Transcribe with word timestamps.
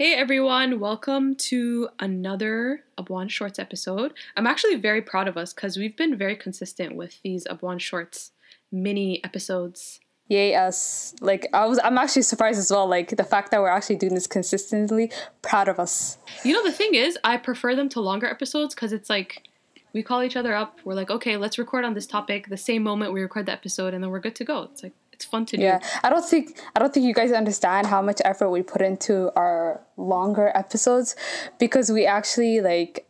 Hey 0.00 0.14
everyone, 0.14 0.80
welcome 0.80 1.34
to 1.50 1.90
another 1.98 2.84
Abwaan 2.96 3.28
Shorts 3.28 3.58
episode. 3.58 4.14
I'm 4.34 4.46
actually 4.46 4.76
very 4.76 5.02
proud 5.02 5.28
of 5.28 5.36
us 5.36 5.52
because 5.52 5.76
we've 5.76 5.94
been 5.94 6.16
very 6.16 6.36
consistent 6.36 6.96
with 6.96 7.20
these 7.20 7.44
Abwaan 7.44 7.78
Shorts 7.78 8.32
mini 8.72 9.22
episodes. 9.22 10.00
Yay 10.26 10.54
us. 10.54 11.14
Like 11.20 11.48
I 11.52 11.66
was 11.66 11.78
I'm 11.84 11.98
actually 11.98 12.22
surprised 12.22 12.58
as 12.58 12.70
well, 12.70 12.86
like 12.86 13.14
the 13.14 13.24
fact 13.24 13.50
that 13.50 13.60
we're 13.60 13.68
actually 13.68 13.96
doing 13.96 14.14
this 14.14 14.26
consistently, 14.26 15.12
proud 15.42 15.68
of 15.68 15.78
us. 15.78 16.16
You 16.46 16.54
know 16.54 16.64
the 16.64 16.72
thing 16.72 16.94
is, 16.94 17.18
I 17.22 17.36
prefer 17.36 17.76
them 17.76 17.90
to 17.90 18.00
longer 18.00 18.26
episodes 18.26 18.74
because 18.74 18.94
it's 18.94 19.10
like 19.10 19.50
we 19.92 20.02
call 20.02 20.22
each 20.22 20.34
other 20.34 20.54
up, 20.54 20.78
we're 20.82 20.94
like, 20.94 21.10
okay, 21.10 21.36
let's 21.36 21.58
record 21.58 21.84
on 21.84 21.92
this 21.92 22.06
topic 22.06 22.48
the 22.48 22.56
same 22.56 22.82
moment 22.82 23.12
we 23.12 23.20
record 23.20 23.44
the 23.44 23.52
episode 23.52 23.92
and 23.92 24.02
then 24.02 24.10
we're 24.10 24.20
good 24.20 24.36
to 24.36 24.44
go. 24.44 24.62
It's 24.62 24.82
like 24.82 24.94
it's 25.20 25.28
fun 25.28 25.44
to 25.44 25.56
do. 25.58 25.62
Yeah, 25.62 25.80
I 26.02 26.08
don't 26.08 26.24
think 26.24 26.58
I 26.74 26.80
don't 26.80 26.94
think 26.94 27.04
you 27.04 27.12
guys 27.12 27.30
understand 27.30 27.86
how 27.86 28.00
much 28.00 28.22
effort 28.24 28.48
we 28.48 28.62
put 28.62 28.80
into 28.80 29.30
our 29.36 29.82
longer 29.98 30.50
episodes 30.54 31.14
because 31.58 31.92
we 31.92 32.06
actually 32.06 32.62
like 32.62 33.06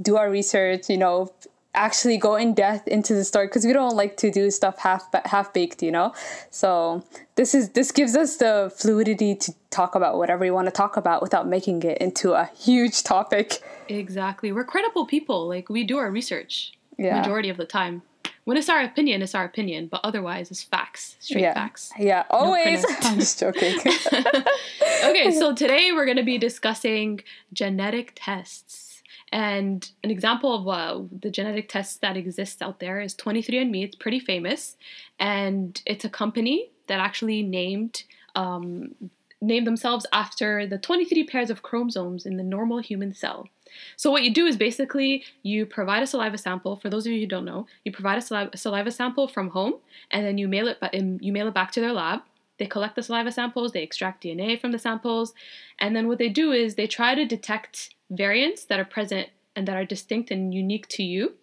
do 0.00 0.16
our 0.16 0.30
research. 0.30 0.88
You 0.88 0.98
know, 0.98 1.32
actually 1.74 2.16
go 2.16 2.36
in 2.36 2.54
depth 2.54 2.86
into 2.86 3.12
the 3.12 3.24
story 3.24 3.48
because 3.48 3.64
we 3.64 3.72
don't 3.72 3.96
like 3.96 4.16
to 4.18 4.30
do 4.30 4.52
stuff 4.52 4.78
half 4.78 5.08
half 5.24 5.52
baked. 5.52 5.82
You 5.82 5.90
know, 5.90 6.14
so 6.50 7.02
this 7.34 7.56
is 7.56 7.70
this 7.70 7.90
gives 7.90 8.14
us 8.14 8.36
the 8.36 8.72
fluidity 8.76 9.34
to 9.34 9.52
talk 9.70 9.96
about 9.96 10.18
whatever 10.18 10.42
we 10.42 10.52
want 10.52 10.66
to 10.68 10.72
talk 10.72 10.96
about 10.96 11.22
without 11.22 11.48
making 11.48 11.82
it 11.82 11.98
into 11.98 12.34
a 12.34 12.48
huge 12.56 13.02
topic. 13.02 13.60
Exactly, 13.88 14.52
we're 14.52 14.62
credible 14.62 15.06
people. 15.06 15.48
Like 15.48 15.68
we 15.68 15.82
do 15.82 15.98
our 15.98 16.10
research. 16.10 16.72
Yeah. 16.98 17.18
majority 17.18 17.48
of 17.48 17.56
the 17.56 17.64
time 17.64 18.02
when 18.44 18.56
it's 18.56 18.68
our 18.68 18.82
opinion, 18.82 19.22
it's 19.22 19.34
our 19.34 19.44
opinion, 19.44 19.86
but 19.86 20.00
otherwise, 20.02 20.50
it's 20.50 20.62
facts, 20.62 21.16
straight 21.20 21.42
yeah. 21.42 21.54
facts. 21.54 21.92
Yeah, 21.98 22.24
always. 22.30 22.82
No 22.82 22.96
I'm 23.02 23.18
just 23.18 23.38
joking. 23.38 23.78
okay, 25.04 25.30
so 25.30 25.54
today 25.54 25.92
we're 25.92 26.04
going 26.04 26.16
to 26.16 26.24
be 26.24 26.38
discussing 26.38 27.20
genetic 27.52 28.12
tests. 28.16 29.02
And 29.30 29.88
an 30.04 30.10
example 30.10 30.54
of 30.54 30.68
uh, 30.68 31.04
the 31.20 31.30
genetic 31.30 31.68
tests 31.68 31.96
that 31.98 32.16
exists 32.16 32.60
out 32.60 32.80
there 32.80 33.00
is 33.00 33.14
23andMe. 33.14 33.84
It's 33.84 33.96
pretty 33.96 34.20
famous, 34.20 34.76
and 35.18 35.80
it's 35.86 36.04
a 36.04 36.10
company 36.10 36.70
that 36.88 37.00
actually 37.00 37.42
named 37.42 38.02
um, 38.34 38.94
named 39.40 39.66
themselves 39.66 40.06
after 40.12 40.66
the 40.66 40.78
23 40.78 41.24
pairs 41.24 41.50
of 41.50 41.62
chromosomes 41.62 42.26
in 42.26 42.36
the 42.36 42.42
normal 42.42 42.78
human 42.78 43.12
cell. 43.12 43.48
So 43.96 44.10
what 44.10 44.22
you 44.22 44.32
do 44.32 44.46
is 44.46 44.56
basically 44.56 45.24
you 45.42 45.66
provide 45.66 46.02
a 46.02 46.06
saliva 46.06 46.38
sample. 46.38 46.76
For 46.76 46.90
those 46.90 47.06
of 47.06 47.12
you 47.12 47.20
who 47.20 47.26
don't 47.26 47.44
know, 47.44 47.66
you 47.84 47.92
provide 47.92 48.18
a 48.18 48.20
saliva, 48.20 48.56
saliva 48.56 48.90
sample 48.90 49.28
from 49.28 49.50
home, 49.50 49.74
and 50.10 50.24
then 50.24 50.38
you 50.38 50.48
mail 50.48 50.68
it. 50.68 50.78
Um, 50.80 51.18
you 51.20 51.32
mail 51.32 51.48
it 51.48 51.54
back 51.54 51.72
to 51.72 51.80
their 51.80 51.92
lab. 51.92 52.20
They 52.58 52.66
collect 52.66 52.96
the 52.96 53.02
saliva 53.02 53.32
samples. 53.32 53.72
They 53.72 53.82
extract 53.82 54.24
DNA 54.24 54.60
from 54.60 54.72
the 54.72 54.78
samples, 54.78 55.34
and 55.78 55.96
then 55.96 56.08
what 56.08 56.18
they 56.18 56.28
do 56.28 56.52
is 56.52 56.74
they 56.74 56.86
try 56.86 57.14
to 57.14 57.24
detect 57.24 57.94
variants 58.10 58.64
that 58.66 58.78
are 58.78 58.84
present 58.84 59.28
and 59.56 59.66
that 59.68 59.76
are 59.76 59.84
distinct 59.84 60.30
and 60.30 60.54
unique 60.54 60.88
to 60.88 61.02
you. 61.02 61.34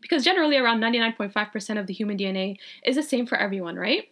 Because 0.00 0.24
generally, 0.24 0.56
around 0.56 0.80
99.5% 0.80 1.78
of 1.78 1.86
the 1.86 1.94
human 1.94 2.18
DNA 2.18 2.58
is 2.84 2.96
the 2.96 3.02
same 3.02 3.26
for 3.26 3.38
everyone, 3.38 3.76
right? 3.76 4.08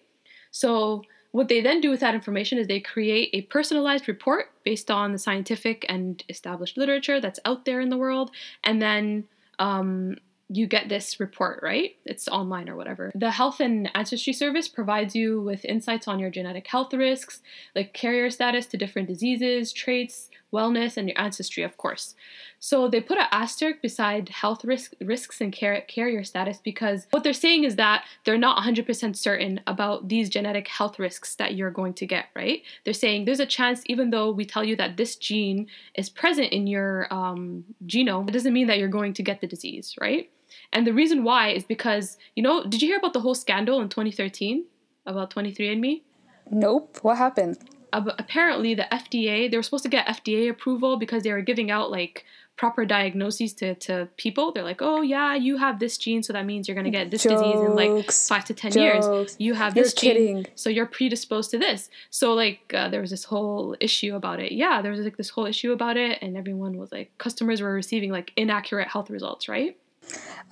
So 0.50 1.02
what 1.32 1.48
they 1.48 1.60
then 1.60 1.80
do 1.80 1.90
with 1.90 2.00
that 2.00 2.14
information 2.14 2.58
is 2.58 2.66
they 2.66 2.80
create 2.80 3.30
a 3.32 3.42
personalized 3.42 4.06
report 4.06 4.52
based 4.64 4.90
on 4.90 5.12
the 5.12 5.18
scientific 5.18 5.84
and 5.88 6.22
established 6.28 6.76
literature 6.76 7.20
that's 7.20 7.40
out 7.44 7.64
there 7.64 7.80
in 7.80 7.88
the 7.88 7.96
world, 7.96 8.30
and 8.62 8.80
then 8.80 9.24
um, 9.58 10.16
you 10.48 10.66
get 10.66 10.88
this 10.88 11.18
report, 11.18 11.60
right? 11.62 11.96
It's 12.04 12.28
online 12.28 12.68
or 12.68 12.76
whatever. 12.76 13.10
The 13.14 13.30
Health 13.30 13.60
and 13.60 13.90
Ancestry 13.94 14.34
Service 14.34 14.68
provides 14.68 15.16
you 15.16 15.40
with 15.40 15.64
insights 15.64 16.06
on 16.06 16.18
your 16.18 16.30
genetic 16.30 16.66
health 16.66 16.92
risks, 16.92 17.40
like 17.74 17.94
carrier 17.94 18.28
status 18.28 18.66
to 18.66 18.76
different 18.76 19.08
diseases, 19.08 19.72
traits, 19.72 20.28
wellness, 20.52 20.96
and 20.96 21.08
your 21.08 21.20
ancestry, 21.20 21.62
of 21.62 21.76
course. 21.76 22.14
So 22.60 22.88
they 22.88 23.00
put 23.00 23.18
an 23.18 23.26
asterisk 23.32 23.82
beside 23.82 24.28
health 24.28 24.64
risk, 24.64 24.92
risks 25.00 25.40
and 25.40 25.56
car- 25.56 25.82
carrier 25.88 26.22
status 26.22 26.60
because 26.62 27.06
what 27.10 27.24
they're 27.24 27.32
saying 27.32 27.64
is 27.64 27.76
that 27.76 28.04
they're 28.24 28.38
not 28.38 28.62
100% 28.62 29.16
certain 29.16 29.60
about 29.66 30.08
these 30.08 30.28
genetic 30.28 30.68
health 30.68 30.98
risks 30.98 31.34
that 31.36 31.54
you're 31.54 31.70
going 31.70 31.94
to 31.94 32.06
get, 32.06 32.26
right? 32.36 32.62
They're 32.84 32.94
saying 32.94 33.24
there's 33.24 33.40
a 33.40 33.46
chance, 33.46 33.82
even 33.86 34.10
though 34.10 34.30
we 34.30 34.44
tell 34.44 34.62
you 34.62 34.76
that 34.76 34.96
this 34.96 35.16
gene 35.16 35.66
is 35.94 36.08
present 36.08 36.52
in 36.52 36.66
your 36.66 37.12
um, 37.12 37.64
genome, 37.86 38.28
it 38.28 38.32
doesn't 38.32 38.52
mean 38.52 38.68
that 38.68 38.78
you're 38.78 38.88
going 38.88 39.14
to 39.14 39.22
get 39.22 39.40
the 39.40 39.46
disease, 39.46 39.96
right? 40.00 40.30
And 40.72 40.86
the 40.86 40.92
reason 40.92 41.24
why 41.24 41.48
is 41.48 41.64
because, 41.64 42.18
you 42.36 42.42
know, 42.42 42.64
did 42.64 42.82
you 42.82 42.88
hear 42.88 42.98
about 42.98 43.12
the 43.12 43.20
whole 43.20 43.34
scandal 43.34 43.80
in 43.80 43.88
2013 43.88 44.64
about 45.06 45.34
23andMe? 45.34 46.02
Nope. 46.50 46.98
What 47.02 47.18
happened? 47.18 47.58
Apparently, 47.92 48.74
the 48.74 48.86
FDA, 48.90 49.50
they 49.50 49.56
were 49.56 49.62
supposed 49.62 49.84
to 49.84 49.88
get 49.90 50.06
FDA 50.06 50.48
approval 50.50 50.96
because 50.96 51.22
they 51.22 51.32
were 51.32 51.42
giving 51.42 51.70
out 51.70 51.90
like 51.90 52.24
proper 52.56 52.84
diagnoses 52.84 53.52
to, 53.54 53.74
to 53.74 54.08
people. 54.16 54.52
They're 54.52 54.62
like, 54.62 54.82
oh, 54.82 55.00
yeah, 55.00 55.34
you 55.34 55.56
have 55.56 55.78
this 55.78 55.96
gene, 55.98 56.22
so 56.22 56.32
that 56.32 56.46
means 56.46 56.68
you're 56.68 56.74
going 56.74 56.84
to 56.84 56.90
get 56.90 57.10
this 57.10 57.24
Jokes. 57.24 57.42
disease 57.42 57.60
in 57.60 57.74
like 57.74 58.12
five 58.12 58.44
to 58.46 58.54
10 58.54 58.72
Jokes. 58.72 59.06
years. 59.06 59.36
You 59.38 59.54
have 59.54 59.74
this 59.74 59.94
you're 60.02 60.14
gene, 60.14 60.36
kidding. 60.36 60.46
so 60.54 60.70
you're 60.70 60.86
predisposed 60.86 61.50
to 61.52 61.58
this. 61.58 61.90
So, 62.10 62.34
like, 62.34 62.72
uh, 62.74 62.88
there 62.88 63.00
was 63.00 63.10
this 63.10 63.24
whole 63.24 63.76
issue 63.80 64.14
about 64.14 64.38
it. 64.40 64.52
Yeah, 64.52 64.82
there 64.82 64.92
was 64.92 65.00
like 65.00 65.16
this 65.16 65.30
whole 65.30 65.46
issue 65.46 65.72
about 65.72 65.96
it, 65.96 66.18
and 66.22 66.36
everyone 66.36 66.76
was 66.78 66.92
like, 66.92 67.16
customers 67.18 67.60
were 67.60 67.72
receiving 67.72 68.10
like 68.10 68.32
inaccurate 68.36 68.88
health 68.88 69.10
results, 69.10 69.48
right? 69.48 69.76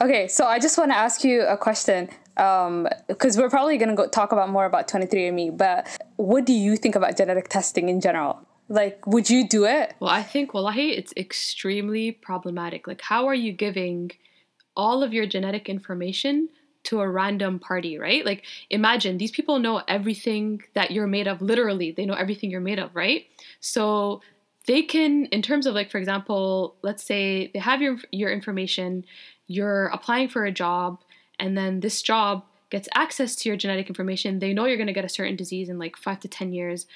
Okay, 0.00 0.28
so 0.28 0.46
I 0.46 0.58
just 0.58 0.78
want 0.78 0.90
to 0.92 0.96
ask 0.96 1.24
you 1.24 1.42
a 1.42 1.56
question 1.56 2.08
because 2.34 3.36
um, 3.36 3.42
we're 3.42 3.50
probably 3.50 3.76
going 3.76 3.94
to 3.94 4.08
talk 4.08 4.32
about 4.32 4.48
more 4.48 4.64
about 4.64 4.88
23andMe, 4.88 5.56
but 5.56 5.86
what 6.16 6.46
do 6.46 6.54
you 6.54 6.76
think 6.76 6.94
about 6.94 7.16
genetic 7.18 7.48
testing 7.48 7.90
in 7.90 8.00
general? 8.00 8.40
Like, 8.68 9.06
would 9.06 9.28
you 9.28 9.46
do 9.46 9.66
it? 9.66 9.94
Well, 10.00 10.10
I 10.10 10.22
think, 10.22 10.54
wallahi, 10.54 10.92
it's 10.92 11.12
extremely 11.16 12.12
problematic. 12.12 12.86
Like, 12.86 13.02
how 13.02 13.26
are 13.26 13.34
you 13.34 13.52
giving 13.52 14.12
all 14.74 15.02
of 15.02 15.12
your 15.12 15.26
genetic 15.26 15.68
information 15.68 16.48
to 16.84 17.00
a 17.00 17.08
random 17.08 17.58
party, 17.58 17.98
right? 17.98 18.24
Like, 18.24 18.46
imagine 18.70 19.18
these 19.18 19.32
people 19.32 19.58
know 19.58 19.82
everything 19.86 20.62
that 20.74 20.92
you're 20.92 21.08
made 21.08 21.28
of, 21.28 21.42
literally, 21.42 21.92
they 21.92 22.06
know 22.06 22.14
everything 22.14 22.50
you're 22.50 22.60
made 22.60 22.78
of, 22.78 22.94
right? 22.94 23.26
So, 23.60 24.22
they 24.66 24.82
can 24.82 25.24
in 25.26 25.42
terms 25.42 25.66
of 25.66 25.74
like 25.74 25.90
for 25.90 25.98
example 25.98 26.76
let's 26.82 27.02
say 27.02 27.50
they 27.52 27.58
have 27.58 27.80
your 27.80 27.96
your 28.12 28.30
information 28.30 29.04
you're 29.50 29.86
applying 29.86 30.28
for 30.28 30.44
a 30.44 30.52
job 30.52 31.00
and 31.40 31.58
then 31.58 31.80
this 31.80 32.02
job 32.02 32.44
gets 32.70 32.88
access 32.94 33.34
to 33.34 33.48
your 33.48 33.56
genetic 33.56 33.88
information 33.88 34.38
they 34.38 34.54
know 34.54 34.64
you're 34.64 34.76
going 34.76 34.86
to 34.86 34.92
get 34.92 35.04
a 35.04 35.08
certain 35.08 35.34
disease 35.34 35.68
in 35.68 35.78
like 35.78 35.96
5 35.96 36.20
to 36.20 36.28
10 36.28 36.52
years 36.52 36.86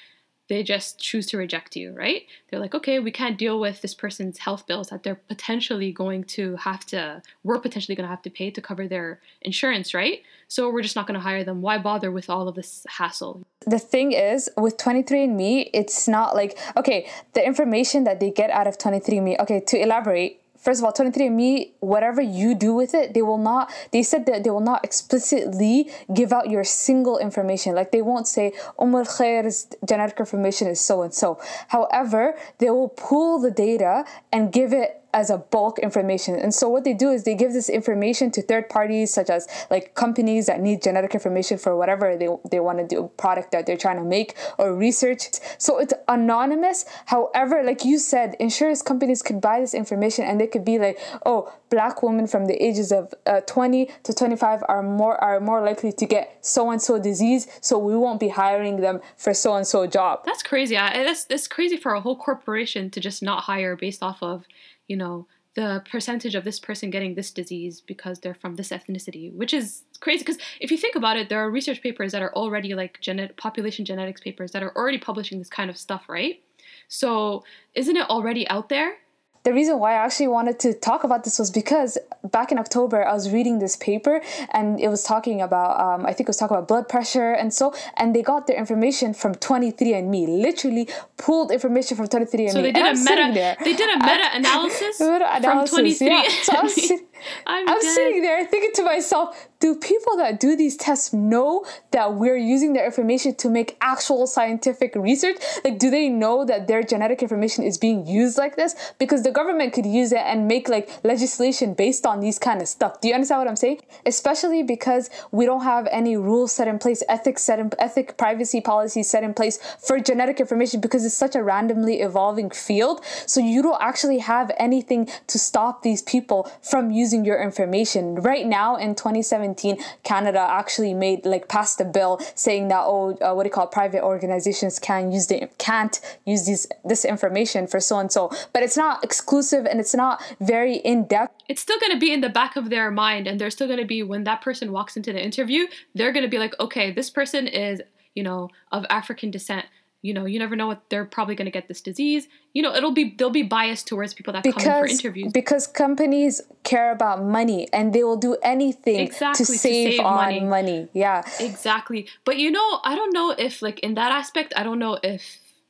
they 0.47 0.61
just 0.61 0.99
choose 0.99 1.25
to 1.27 1.37
reject 1.37 1.75
you, 1.75 1.91
right? 1.93 2.27
They're 2.49 2.59
like, 2.59 2.75
okay, 2.75 2.99
we 2.99 3.11
can't 3.11 3.37
deal 3.37 3.59
with 3.59 3.81
this 3.81 3.95
person's 3.95 4.37
health 4.37 4.67
bills 4.67 4.89
that 4.89 5.01
they're 5.01 5.15
potentially 5.15 5.91
going 5.91 6.23
to 6.25 6.55
have 6.57 6.85
to, 6.87 7.21
we're 7.43 7.59
potentially 7.59 7.95
going 7.95 8.05
to 8.05 8.09
have 8.09 8.21
to 8.23 8.29
pay 8.29 8.51
to 8.51 8.61
cover 8.61 8.87
their 8.87 9.19
insurance, 9.41 9.93
right? 9.93 10.21
So 10.47 10.69
we're 10.69 10.83
just 10.83 10.95
not 10.95 11.07
going 11.07 11.19
to 11.19 11.23
hire 11.23 11.43
them. 11.43 11.61
Why 11.61 11.79
bother 11.79 12.11
with 12.11 12.29
all 12.29 12.47
of 12.47 12.55
this 12.55 12.85
hassle? 12.87 13.41
The 13.65 13.79
thing 13.79 14.11
is, 14.11 14.49
with 14.55 14.77
23andMe, 14.77 15.71
it's 15.73 16.07
not 16.07 16.35
like, 16.35 16.59
okay, 16.77 17.09
the 17.33 17.43
information 17.43 18.03
that 18.03 18.19
they 18.19 18.29
get 18.29 18.51
out 18.51 18.67
of 18.67 18.77
23andMe, 18.77 19.39
okay, 19.39 19.61
to 19.61 19.81
elaborate, 19.81 20.41
first 20.65 20.81
of 20.81 20.85
all 20.85 20.91
23andme 20.91 21.71
whatever 21.79 22.21
you 22.21 22.53
do 22.53 22.73
with 22.73 22.93
it 22.93 23.13
they 23.13 23.21
will 23.21 23.37
not 23.37 23.71
they 23.91 24.03
said 24.03 24.25
that 24.25 24.43
they 24.43 24.49
will 24.49 24.67
not 24.73 24.83
explicitly 24.83 25.89
give 26.13 26.33
out 26.33 26.49
your 26.49 26.63
single 26.63 27.17
information. 27.17 27.75
Like 27.75 27.91
they 27.91 28.01
won't 28.01 28.27
say 28.27 28.53
Umalkhair's 28.79 29.67
genetic 29.87 30.19
information 30.19 30.67
is 30.67 30.81
so 30.81 31.01
and 31.01 31.13
so. 31.13 31.39
However 31.69 32.35
they 32.59 32.69
will 32.69 32.89
pull 32.89 33.39
the 33.39 33.51
data 33.51 34.05
and 34.31 34.51
give 34.51 34.73
it 34.73 35.01
as 35.15 35.29
a 35.29 35.37
bulk 35.37 35.79
information. 35.79 36.35
And 36.35 36.53
so 36.53 36.67
what 36.67 36.83
they 36.83 36.93
do 36.93 37.09
is 37.09 37.23
they 37.23 37.35
give 37.35 37.53
this 37.53 37.69
information 37.69 38.31
to 38.31 38.41
third 38.41 38.67
parties 38.67 39.13
such 39.13 39.29
as 39.29 39.47
like 39.71 39.95
companies 39.95 40.47
that 40.47 40.59
need 40.59 40.83
genetic 40.83 41.13
information 41.13 41.57
for 41.57 41.75
whatever 41.77 42.17
they, 42.17 42.27
they 42.51 42.59
want 42.59 42.79
to 42.79 42.85
do 42.85 43.09
product 43.15 43.53
that 43.53 43.65
they're 43.65 43.77
trying 43.77 43.95
to 43.95 44.03
make 44.03 44.35
or 44.57 44.75
research. 44.75 45.21
So 45.57 45.79
it's 45.79 45.93
anonymous. 46.09 46.83
However, 47.05 47.63
like 47.63 47.85
you 47.85 47.97
said, 47.97 48.35
insurance 48.41 48.81
companies 48.81 49.21
could 49.21 49.39
buy 49.39 49.61
this 49.61 49.73
information 49.73 50.25
and 50.25 50.39
they 50.39 50.47
could 50.47 50.65
be 50.65 50.77
like, 50.79 50.99
oh, 51.25 51.51
black 51.69 52.03
women 52.03 52.27
from 52.27 52.47
the 52.47 52.61
ages 52.61 52.91
of 52.91 53.13
uh, 53.25 53.39
20 53.41 53.89
to 54.03 54.13
25 54.13 54.63
are 54.67 54.83
more 54.83 55.21
are 55.23 55.39
more 55.39 55.61
likely 55.61 55.93
to 55.93 56.05
get 56.05 56.37
so 56.41 56.71
and 56.71 56.81
so 56.81 56.99
disease, 56.99 57.47
so 57.61 57.77
we 57.77 57.95
won't 57.95 58.19
be 58.19 58.29
hiring 58.29 58.81
them 58.81 58.99
for 59.15 59.33
so 59.33 59.55
and 59.55 59.65
so 59.65 59.87
job. 59.87 60.23
That's 60.25 60.43
crazy. 60.43 60.77
I, 60.77 61.03
that's 61.03 61.47
crazy 61.47 61.77
for 61.77 61.93
a 61.93 62.01
whole 62.01 62.17
corporation 62.17 62.89
to 62.91 62.99
just 62.99 63.23
not 63.23 63.43
hire 63.43 63.75
based 63.75 64.03
off 64.03 64.21
of 64.21 64.45
you 64.87 64.97
know, 64.97 65.27
the 65.55 65.81
percentage 65.89 66.35
of 66.35 66.43
this 66.43 66.59
person 66.59 66.89
getting 66.89 67.15
this 67.15 67.31
disease 67.31 67.81
because 67.81 68.19
they're 68.19 68.33
from 68.33 68.55
this 68.55 68.69
ethnicity, 68.69 69.33
which 69.33 69.53
is 69.53 69.83
crazy. 70.01 70.19
Because 70.19 70.37
if 70.59 70.69
you 70.69 70.77
think 70.77 70.95
about 70.95 71.17
it, 71.17 71.29
there 71.29 71.39
are 71.39 71.49
research 71.49 71.81
papers 71.81 72.11
that 72.11 72.21
are 72.21 72.33
already 72.33 72.75
like 72.75 72.99
genet- 72.99 73.37
population 73.37 73.85
genetics 73.85 74.21
papers 74.21 74.51
that 74.51 74.63
are 74.63 74.75
already 74.75 74.97
publishing 74.97 75.39
this 75.39 75.49
kind 75.49 75.69
of 75.69 75.77
stuff, 75.77 76.09
right? 76.09 76.41
So 76.89 77.45
isn't 77.73 77.95
it 77.95 78.09
already 78.09 78.47
out 78.49 78.67
there? 78.69 78.97
The 79.45 79.53
reason 79.59 79.79
why 79.79 79.91
I 79.93 79.99
actually 80.05 80.27
wanted 80.37 80.57
to 80.65 80.69
talk 80.89 81.01
about 81.07 81.23
this 81.25 81.35
was 81.41 81.49
because 81.61 81.91
back 82.37 82.51
in 82.51 82.57
October 82.65 82.97
I 83.07 83.13
was 83.19 83.25
reading 83.37 83.55
this 83.59 83.75
paper 83.89 84.15
and 84.57 84.67
it 84.85 84.89
was 84.95 85.01
talking 85.03 85.37
about 85.47 85.71
um, 85.85 86.01
I 86.09 86.11
think 86.13 86.25
it 86.27 86.33
was 86.33 86.37
talking 86.41 86.57
about 86.57 86.67
blood 86.67 86.85
pressure 86.93 87.31
and 87.41 87.53
so 87.59 87.65
and 87.99 88.07
they 88.15 88.23
got 88.33 88.41
their 88.47 88.57
information 88.57 89.13
from 89.21 89.31
23andMe, 89.35 90.27
literally 90.47 90.85
pulled 91.17 91.51
information 91.51 91.95
from 91.97 92.07
23andMe. 92.07 92.51
So 92.51 92.61
they 92.61 92.71
did 92.71 92.85
and 92.85 92.97
a 92.97 93.11
I'm 93.11 93.31
meta. 93.31 93.31
there. 93.39 93.55
They 93.63 93.73
did 93.81 93.89
a 93.95 93.99
meta 93.99 94.27
analysis 94.41 94.99
Meta 94.99 95.25
from 95.27 95.43
analysis, 95.43 95.73
twenty 95.75 95.93
three. 95.93 96.07
yeah. 96.09 96.27
So 96.43 96.51
I 96.57 96.61
was, 96.63 96.75
sit- 96.89 97.01
I'm, 97.45 97.67
I'm 97.69 97.81
sitting 97.81 98.21
there 98.21 98.45
thinking 98.45 98.71
to 98.75 98.83
myself, 98.83 99.47
do 99.59 99.75
people 99.75 100.17
that 100.17 100.39
do 100.39 100.55
these 100.55 100.77
tests 100.77 101.13
know 101.13 101.65
that 101.91 102.15
we're 102.15 102.37
using 102.37 102.73
their 102.73 102.85
information 102.85 103.33
to 103.35 103.49
make 103.49 103.77
actual 103.81 104.27
scientific 104.27 104.93
research? 104.95 105.37
Like, 105.63 105.79
do 105.79 105.89
they 105.89 106.09
know 106.09 106.45
that 106.45 106.67
their 106.67 106.83
genetic 106.83 107.21
information 107.21 107.63
is 107.63 107.77
being 107.77 108.05
used 108.05 108.37
like 108.37 108.57
this? 108.57 108.75
Because 108.99 109.23
the 109.23 109.31
government 109.31 109.73
could 109.73 109.85
use 109.85 110.11
it 110.11 110.19
and 110.19 110.47
make 110.47 110.69
like 110.69 110.89
legislation 111.03 111.73
based 111.73 112.05
on 112.05 112.19
these 112.19 112.37
kind 112.37 112.61
of 112.61 112.67
stuff. 112.67 113.01
Do 113.01 113.07
you 113.07 113.13
understand 113.13 113.39
what 113.39 113.47
I'm 113.47 113.55
saying? 113.55 113.81
Especially 114.05 114.61
because 114.61 115.09
we 115.31 115.45
don't 115.45 115.63
have 115.63 115.87
any 115.89 116.17
rules 116.17 116.51
set 116.51 116.67
in 116.67 116.77
place, 116.77 117.01
ethics 117.09 117.41
set 117.41 117.57
in 117.59 117.71
ethic 117.79 118.17
privacy 118.17 118.61
policies 118.61 119.09
set 119.09 119.23
in 119.23 119.33
place 119.33 119.57
for 119.79 119.99
genetic 119.99 120.39
information 120.39 120.81
because 120.81 121.05
it's 121.05 121.15
such 121.15 121.35
a 121.35 121.41
randomly 121.41 122.01
evolving 122.01 122.49
field. 122.49 123.03
So 123.25 123.39
you 123.39 123.61
don't 123.61 123.81
actually 123.81 124.19
have 124.19 124.51
anything 124.57 125.09
to 125.27 125.39
stop 125.39 125.81
these 125.81 126.01
people 126.01 126.51
from 126.61 126.91
using 126.91 127.14
your 127.23 127.41
information. 127.41 128.15
Right 128.15 128.45
now 128.45 128.75
in 128.75 128.95
2017, 128.95 129.77
Canada 130.03 130.39
actually 130.39 130.93
made 130.93 131.25
like 131.25 131.47
passed 131.47 131.79
a 131.79 131.85
bill 131.85 132.19
saying 132.35 132.67
that 132.69 132.83
oh, 132.85 133.17
uh, 133.21 133.33
what 133.33 133.43
do 133.43 133.47
you 133.47 133.53
call 133.53 133.65
it? 133.65 133.71
private 133.71 134.03
organizations 134.03 134.79
can 134.79 135.11
use 135.11 135.27
the 135.27 135.47
can't 135.57 135.99
use 136.25 136.45
these 136.45 136.67
this 136.83 137.05
information 137.05 137.67
for 137.67 137.79
so 137.79 137.99
and 137.99 138.11
so, 138.11 138.31
but 138.53 138.63
it's 138.63 138.77
not 138.77 139.03
exclusive 139.03 139.65
and 139.65 139.79
it's 139.79 139.93
not 139.93 140.21
very 140.39 140.77
in 140.77 141.05
depth. 141.05 141.41
it's 141.47 141.61
still 141.61 141.79
going 141.79 141.91
to 141.91 141.99
be 141.99 142.11
in 142.11 142.21
the 142.21 142.29
back 142.29 142.55
of 142.55 142.69
their 142.69 142.89
mind 142.91 143.27
and 143.27 143.39
they're 143.39 143.49
still 143.49 143.67
going 143.67 143.79
to 143.79 143.85
be 143.85 144.01
when 144.01 144.23
that 144.23 144.41
person 144.41 144.71
walks 144.71 144.97
into 144.97 145.11
the 145.13 145.23
interview 145.23 145.65
they're 145.93 146.11
going 146.11 146.23
to 146.23 146.29
be 146.29 146.39
like 146.39 146.57
okay 146.59 146.91
this 146.91 147.09
person 147.09 147.47
is 147.47 147.81
you 148.13 148.23
know 148.23 148.49
of 148.71 148.85
african 148.89 149.29
descent 149.31 149.65
you 150.05 150.13
know 150.13 150.25
you 150.25 150.37
never 150.45 150.55
know 150.55 150.67
what 150.71 150.81
they're 150.89 151.09
probably 151.17 151.35
going 151.39 151.45
to 151.51 151.55
get 151.59 151.67
this 151.67 151.81
disease 151.89 152.27
you 152.53 152.61
know 152.61 152.73
it'll 152.77 152.91
be 153.01 153.05
they'll 153.17 153.37
be 153.43 153.47
biased 153.57 153.85
towards 153.91 154.13
people 154.13 154.31
that 154.33 154.43
come 154.43 154.53
in 154.53 154.59
for 154.59 154.81
Because 154.83 154.91
interviews 154.99 155.31
because 155.41 155.63
companies 155.67 156.41
care 156.63 156.91
about 156.91 157.17
money 157.39 157.61
and 157.73 157.85
they 157.93 158.03
will 158.07 158.21
do 158.29 158.33
anything 158.43 158.99
Exactly, 158.99 159.45
to 159.45 159.51
to 159.51 159.57
save, 159.57 159.91
save 159.93 159.99
on 160.01 160.15
money. 160.15 160.39
money. 160.57 160.79
Yeah. 160.93 161.23
exactly 161.39 162.07
but 162.27 162.35
you 162.37 162.49
know 162.57 162.69
i 162.83 162.93
don't 162.99 163.13
know 163.13 163.27
if 163.47 163.61
like 163.67 163.79
in 163.79 163.95
that 163.95 164.11
aspect 164.21 164.53
i 164.55 164.63
don't 164.67 164.79
know 164.85 164.97
if 165.03 165.23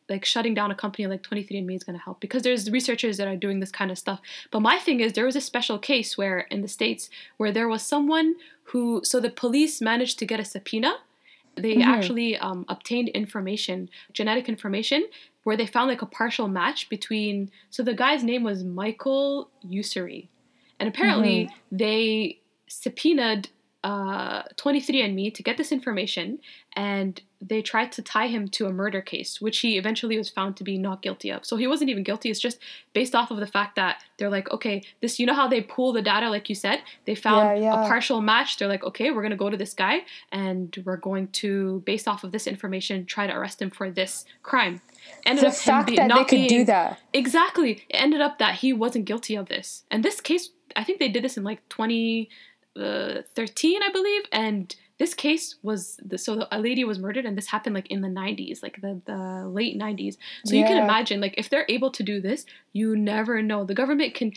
like 0.09 0.23
shutting 0.33 0.53
down 0.53 0.69
a 0.69 0.75
company 0.75 1.07
like 1.07 1.23
23andme 1.23 1.75
is 1.75 1.83
going 1.83 1.97
to 1.97 2.03
help 2.03 2.19
because 2.19 2.43
there's 2.43 2.69
researchers 2.69 3.15
that 3.17 3.27
are 3.27 3.35
doing 3.45 3.59
this 3.59 3.71
kind 3.79 3.89
of 3.93 3.97
stuff 3.97 4.19
but 4.51 4.59
my 4.59 4.77
thing 4.85 4.99
is 4.99 5.13
there 5.13 5.25
was 5.25 5.35
a 5.35 5.41
special 5.51 5.77
case 5.79 6.09
where 6.17 6.39
in 6.51 6.61
the 6.61 6.67
states 6.67 7.09
where 7.37 7.51
there 7.51 7.67
was 7.67 7.81
someone 7.81 8.35
who 8.69 9.01
so 9.03 9.19
the 9.19 9.29
police 9.43 9.81
managed 9.81 10.19
to 10.19 10.25
get 10.25 10.39
a 10.39 10.45
subpoena 10.45 10.91
they 11.57 11.81
actually 11.81 12.37
um, 12.37 12.65
obtained 12.67 13.09
information 13.09 13.89
genetic 14.13 14.49
information 14.49 15.05
where 15.43 15.57
they 15.57 15.65
found 15.65 15.89
like 15.89 16.01
a 16.01 16.05
partial 16.05 16.47
match 16.47 16.89
between 16.89 17.51
so 17.69 17.83
the 17.83 17.93
guy's 17.93 18.23
name 18.23 18.43
was 18.43 18.63
michael 18.63 19.49
usry 19.65 20.27
and 20.79 20.89
apparently 20.89 21.49
they 21.71 22.39
subpoenaed 22.67 23.49
uh, 23.83 24.41
23andme 24.57 25.31
to 25.33 25.43
get 25.43 25.57
this 25.57 25.71
information 25.71 26.39
and 26.75 27.21
they 27.47 27.61
tried 27.61 27.91
to 27.91 28.01
tie 28.01 28.27
him 28.27 28.47
to 28.47 28.65
a 28.65 28.71
murder 28.71 29.01
case 29.01 29.41
which 29.41 29.59
he 29.59 29.77
eventually 29.77 30.17
was 30.17 30.29
found 30.29 30.55
to 30.57 30.63
be 30.63 30.77
not 30.77 31.01
guilty 31.01 31.29
of 31.29 31.45
so 31.45 31.57
he 31.57 31.67
wasn't 31.67 31.89
even 31.89 32.03
guilty 32.03 32.29
it's 32.29 32.39
just 32.39 32.59
based 32.93 33.15
off 33.15 33.31
of 33.31 33.37
the 33.37 33.47
fact 33.47 33.75
that 33.75 34.03
they're 34.17 34.29
like 34.29 34.49
okay 34.51 34.83
this 35.01 35.19
you 35.19 35.25
know 35.25 35.33
how 35.33 35.47
they 35.47 35.61
pool 35.61 35.93
the 35.93 36.01
data 36.01 36.29
like 36.29 36.49
you 36.49 36.55
said 36.55 36.79
they 37.05 37.15
found 37.15 37.59
Yeah, 37.61 37.73
yeah. 37.73 37.85
a 37.85 37.87
partial 37.87 38.21
match 38.21 38.57
they're 38.57 38.67
like 38.67 38.83
okay 38.83 39.11
we're 39.11 39.21
going 39.21 39.31
to 39.31 39.37
go 39.37 39.49
to 39.49 39.57
this 39.57 39.73
guy 39.73 40.01
and 40.31 40.75
we're 40.85 40.97
going 40.97 41.27
to 41.29 41.81
based 41.85 42.07
off 42.07 42.23
of 42.23 42.31
this 42.31 42.47
information 42.47 43.05
try 43.05 43.27
to 43.27 43.33
arrest 43.33 43.61
him 43.61 43.69
for 43.69 43.89
this 43.91 44.25
crime 44.43 44.81
ended 45.25 45.43
The 45.43 45.47
up 45.49 45.53
fact 45.55 45.87
be- 45.87 45.95
that 45.97 46.03
they 46.03 46.07
not 46.15 46.27
could 46.27 46.47
do 46.47 46.63
that. 46.65 46.99
Exactly. 47.13 47.83
It 47.89 47.95
ended 47.95 48.21
up 48.21 48.39
that 48.39 48.55
he 48.55 48.73
wasn't 48.73 49.05
guilty 49.05 49.35
of 49.35 49.47
this. 49.49 49.83
And 49.91 50.03
this 50.03 50.19
case, 50.19 50.49
I 50.75 50.83
think 50.83 50.99
they 50.99 51.09
did 51.09 51.23
this 51.23 51.37
in 51.37 51.43
like 51.43 51.67
2013, 51.69 53.81
uh, 53.81 53.85
I 53.85 53.91
believe. 53.91 54.23
And 54.31 54.75
this 54.97 55.13
case 55.13 55.55
was 55.61 55.99
the, 56.05 56.17
so 56.17 56.47
a 56.51 56.59
lady 56.59 56.85
was 56.85 56.99
murdered, 56.99 57.25
and 57.25 57.37
this 57.37 57.47
happened 57.47 57.75
like 57.75 57.91
in 57.91 58.01
the 58.01 58.07
90s, 58.07 58.63
like 58.63 58.79
the, 58.81 59.01
the 59.05 59.47
late 59.47 59.77
90s. 59.77 60.17
So 60.45 60.55
you 60.55 60.63
can 60.63 60.81
imagine, 60.81 61.19
like, 61.19 61.33
if 61.37 61.49
they're 61.49 61.65
able 61.67 61.91
to 61.91 62.03
do 62.03 62.21
this, 62.21 62.45
you 62.71 62.95
never 62.95 63.41
know. 63.41 63.65
The 63.65 63.73
government 63.73 64.13
can, 64.13 64.31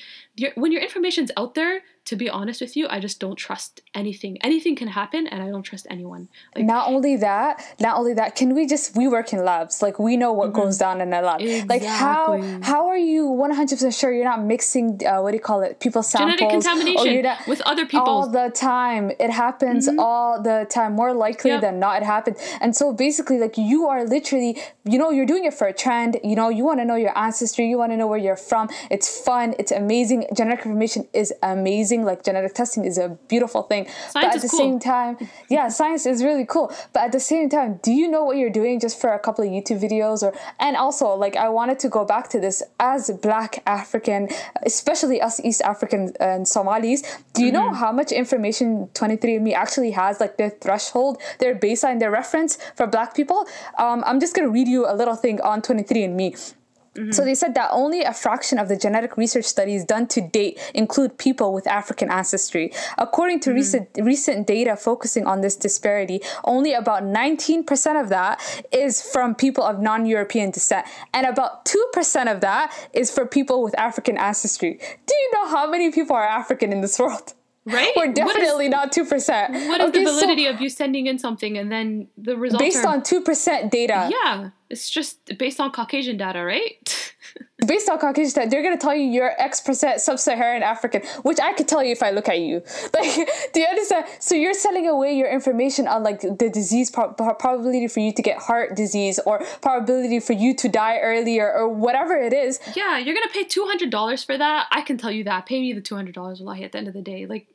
when 0.57 0.73
your 0.73 0.83
information's 0.83 1.31
out 1.37 1.55
there, 1.55 1.83
to 2.09 2.17
be 2.17 2.29
honest 2.39 2.59
with 2.65 2.75
you, 2.79 2.85
I 2.89 2.99
just 3.07 3.17
don't 3.25 3.37
trust 3.47 3.73
anything. 3.95 4.33
Anything 4.49 4.75
can 4.81 4.89
happen, 5.01 5.23
and 5.27 5.39
I 5.43 5.49
don't 5.53 5.63
trust 5.71 5.87
anyone. 5.91 6.29
Like, 6.55 6.65
not 6.75 6.89
only 6.93 7.15
that, 7.29 7.63
not 7.87 7.95
only 8.01 8.15
that, 8.21 8.35
can 8.35 8.55
we 8.55 8.63
just 8.67 8.97
we 8.97 9.07
work 9.17 9.29
in 9.35 9.41
labs. 9.45 9.83
Like 9.87 9.97
we 9.99 10.17
know 10.17 10.33
what 10.33 10.53
goes 10.61 10.77
down 10.85 10.97
in 11.05 11.13
a 11.13 11.21
lab. 11.29 11.41
Like 11.69 11.85
how 11.85 12.27
Mm-hmm. 12.29 12.63
How 12.63 12.83
are 12.89 12.97
you 13.15 13.23
100% 13.29 13.99
sure 13.99 14.13
you're 14.13 14.25
not 14.33 14.43
mixing 14.55 14.87
uh, 15.07 15.21
what 15.23 15.31
do 15.33 15.37
you 15.37 15.47
call 15.51 15.61
it? 15.63 15.81
People's 15.85 16.09
samples 16.11 16.37
genetic 16.39 16.47
or 16.49 16.51
contamination 16.61 17.13
you're 17.15 17.23
not- 17.31 17.47
with 17.53 17.61
other 17.73 17.85
people 17.93 18.07
all 18.13 18.27
the 18.41 18.49
time. 18.55 19.05
It 19.25 19.31
happens 19.45 19.89
all 19.99 20.41
the 20.49 20.59
time. 20.77 20.91
More 21.03 21.13
likely 21.27 21.51
Yep. 21.53 21.61
than 21.67 21.77
not, 21.85 21.95
it 22.03 22.07
happens. 22.17 22.37
And 22.61 22.71
so 22.81 22.93
basically, 22.93 23.39
like 23.45 23.57
you 23.71 23.87
are 23.93 24.05
literally, 24.17 24.53
you 24.93 24.99
know, 24.99 25.11
you're 25.11 25.27
doing 25.35 25.45
it 25.51 25.55
for 25.61 25.67
a 25.67 25.73
trend. 25.85 26.11
You 26.31 26.37
know, 26.41 26.49
you 26.59 26.65
want 26.65 26.79
to 26.81 26.85
know 26.91 26.99
your 27.07 27.17
ancestry. 27.27 27.65
You 27.73 27.79
want 27.83 27.93
to 27.93 27.97
know 28.01 28.07
where 28.13 28.23
you're 28.27 28.37
from. 28.51 28.65
It's 28.91 29.09
fun. 29.29 29.55
It's 29.59 29.73
amazing. 29.73 30.27
Genetic 30.39 30.65
information 30.67 31.03
is 31.13 31.33
amazing. 31.43 31.98
Like 32.05 32.25
genetic 32.25 32.55
testing 32.55 32.85
is 32.85 32.99
a 32.99 33.19
beautiful 33.29 33.63
thing. 33.63 33.87
but 34.15 34.25
at 34.25 34.43
the 34.43 34.49
cool. 34.49 34.59
same 34.59 34.79
time, 34.79 35.17
yeah, 35.49 35.69
science 35.69 36.07
is 36.07 36.23
really 36.23 36.45
cool. 36.45 36.73
But 36.93 37.05
at 37.05 37.13
the 37.13 37.21
same 37.21 37.49
time, 37.49 37.81
do 37.83 37.93
you 37.93 38.09
know 38.09 38.25
what 38.25 38.37
you're 38.37 38.51
doing 38.51 38.81
just 38.81 39.01
for 39.01 39.11
a 39.13 39.19
couple 39.19 39.45
of 39.45 39.51
YouTube 39.51 39.81
videos 39.81 40.23
or 40.23 40.35
and 40.59 40.77
also 40.77 41.09
like 41.15 41.37
I 41.37 41.49
wanted 41.49 41.79
to 41.81 41.89
go 41.89 42.05
back 42.05 42.29
to 42.31 42.41
this 42.41 42.63
as 42.81 43.11
black 43.23 43.63
African, 43.67 44.29
especially 44.65 45.21
us 45.21 45.41
East 45.41 45.63
African 45.63 46.13
and 46.21 46.47
Somalis, 46.47 47.03
do 47.35 47.45
you 47.45 47.53
know 47.53 47.73
how 47.73 47.93
much 47.93 48.13
information 48.13 48.89
23andme 48.95 49.55
actually 49.55 49.93
has 49.93 50.21
like 50.21 50.37
their 50.37 50.51
threshold, 50.51 51.21
their 51.39 51.55
baseline, 51.55 51.99
their 52.01 52.11
reference 52.11 52.59
for 52.77 52.87
black 52.87 53.15
people? 53.15 53.47
Um, 53.79 54.03
I'm 54.07 54.21
just 54.21 54.35
going 54.35 54.47
to 54.47 54.53
read 54.53 54.69
you 54.69 54.87
a 54.87 54.95
little 54.95 55.17
thing 55.17 55.41
on 55.41 55.63
23andme. 55.63 56.55
Mm-hmm. 56.95 57.13
So 57.13 57.25
they 57.25 57.35
said 57.35 57.55
that 57.55 57.71
only 57.73 58.03
a 58.03 58.13
fraction 58.13 58.59
of 58.59 58.69
the 58.69 58.77
genetic 58.77 59.17
research 59.17 59.45
studies 59.45 59.85
done 59.85 60.07
to 60.09 60.21
date 60.21 60.59
include 60.75 61.19
people 61.19 61.53
with 61.53 61.67
African 61.67 62.11
ancestry. 62.11 62.73
According 62.97 63.41
to 63.41 63.51
mm-hmm. 63.51 63.57
recent 63.57 63.89
recent 63.99 64.47
data 64.47 64.77
focusing 64.77 65.27
on 65.27 65.41
this 65.41 65.57
disparity, 65.57 66.21
only 66.45 66.73
about 66.73 67.03
19% 67.03 68.01
of 68.01 68.09
that 68.09 68.41
is 68.73 69.03
from 69.03 69.35
people 69.35 69.65
of 69.65 69.81
non-European 69.81 70.51
descent, 70.51 70.87
and 71.15 71.27
about 71.27 71.65
2% 71.65 72.33
of 72.33 72.41
that 72.41 72.73
is 72.93 73.11
for 73.11 73.27
people 73.27 73.63
with 73.63 73.79
African 73.79 74.17
ancestry. 74.17 74.79
Do 75.07 75.15
you 75.15 75.31
know 75.35 75.49
how 75.49 75.71
many 75.71 75.91
people 75.93 76.17
are 76.17 76.25
African 76.27 76.73
in 76.73 76.81
this 76.81 76.99
world? 76.99 77.35
Right? 77.67 77.93
We're 77.95 78.07
What 78.07 78.11
is- 78.11 78.15
definitely 78.15 78.69
not 78.69 78.93
2%. 78.93 79.69
What 79.69 79.81
is 79.81 79.89
Okay, 79.89 80.05
the 80.05 80.11
so 80.11 80.15
validity 80.21 80.47
of 80.47 80.61
you 80.61 80.71
sending 80.71 81.07
in 81.07 81.19
something 81.19 81.59
and 81.59 81.71
then 81.71 82.09
the 82.17 82.37
results 82.37 82.63
based 82.63 82.85
are 82.85 82.95
on 82.95 83.03
2% 83.03 83.71
data. 83.71 84.09
yeah 84.11 84.51
it's 84.71 84.91
just 84.91 85.39
based 85.39 85.61
on 85.61 85.71
caucasian 85.71 86.17
data 86.17 86.45
right 86.45 87.15
based 87.67 87.89
on 87.89 87.99
Caucasian 87.99 88.35
data, 88.35 88.51
they're 88.51 88.63
gonna 88.63 88.77
tell 88.77 88.95
you 88.95 89.05
you're 89.05 89.33
X 89.41 89.61
percent 89.61 90.01
sub-Saharan 90.01 90.63
African, 90.63 91.03
which 91.23 91.41
I 91.41 91.53
could 91.53 91.67
tell 91.69 91.83
you 91.83 91.93
if 91.93 92.03
I 92.03 92.11
look 92.11 92.29
at 92.29 92.41
you. 92.41 92.63
Like, 92.99 93.29
do 93.53 93.61
you 93.61 93.67
understand? 93.67 94.07
So 94.19 94.35
you're 94.35 94.55
selling 94.55 94.89
away 94.89 95.13
your 95.13 95.29
information 95.31 95.87
on 95.87 96.03
like 96.03 96.21
the 96.21 96.51
disease 96.53 96.91
pro- 96.91 97.13
pro- 97.13 97.35
probability 97.35 97.87
for 97.87 98.01
you 98.01 98.13
to 98.13 98.23
get 98.23 98.39
heart 98.39 98.75
disease 98.75 99.21
or 99.25 99.41
probability 99.61 100.21
for 100.21 100.33
you 100.33 100.55
to 100.57 100.69
die 100.69 100.99
earlier 100.99 101.53
or 101.53 101.69
whatever 101.69 102.17
it 102.17 102.33
is. 102.33 102.59
yeah 102.75 102.99
you're 102.99 103.15
gonna 103.15 103.29
pay 103.33 103.45
$200 103.45 104.25
for 104.27 104.39
that 104.39 104.67
i 104.73 104.81
can 104.81 104.97
tell 104.97 105.13
you 105.13 105.23
that 105.25 105.47
pay 105.47 105.61
me 105.61 105.73
the 105.73 105.81
$200 105.81 106.17
wallahi 106.17 106.65
at 106.65 106.73
the 106.73 106.79
end 106.79 106.89
of 106.89 106.95
the 106.95 107.03
day 107.03 107.27
like 107.27 107.47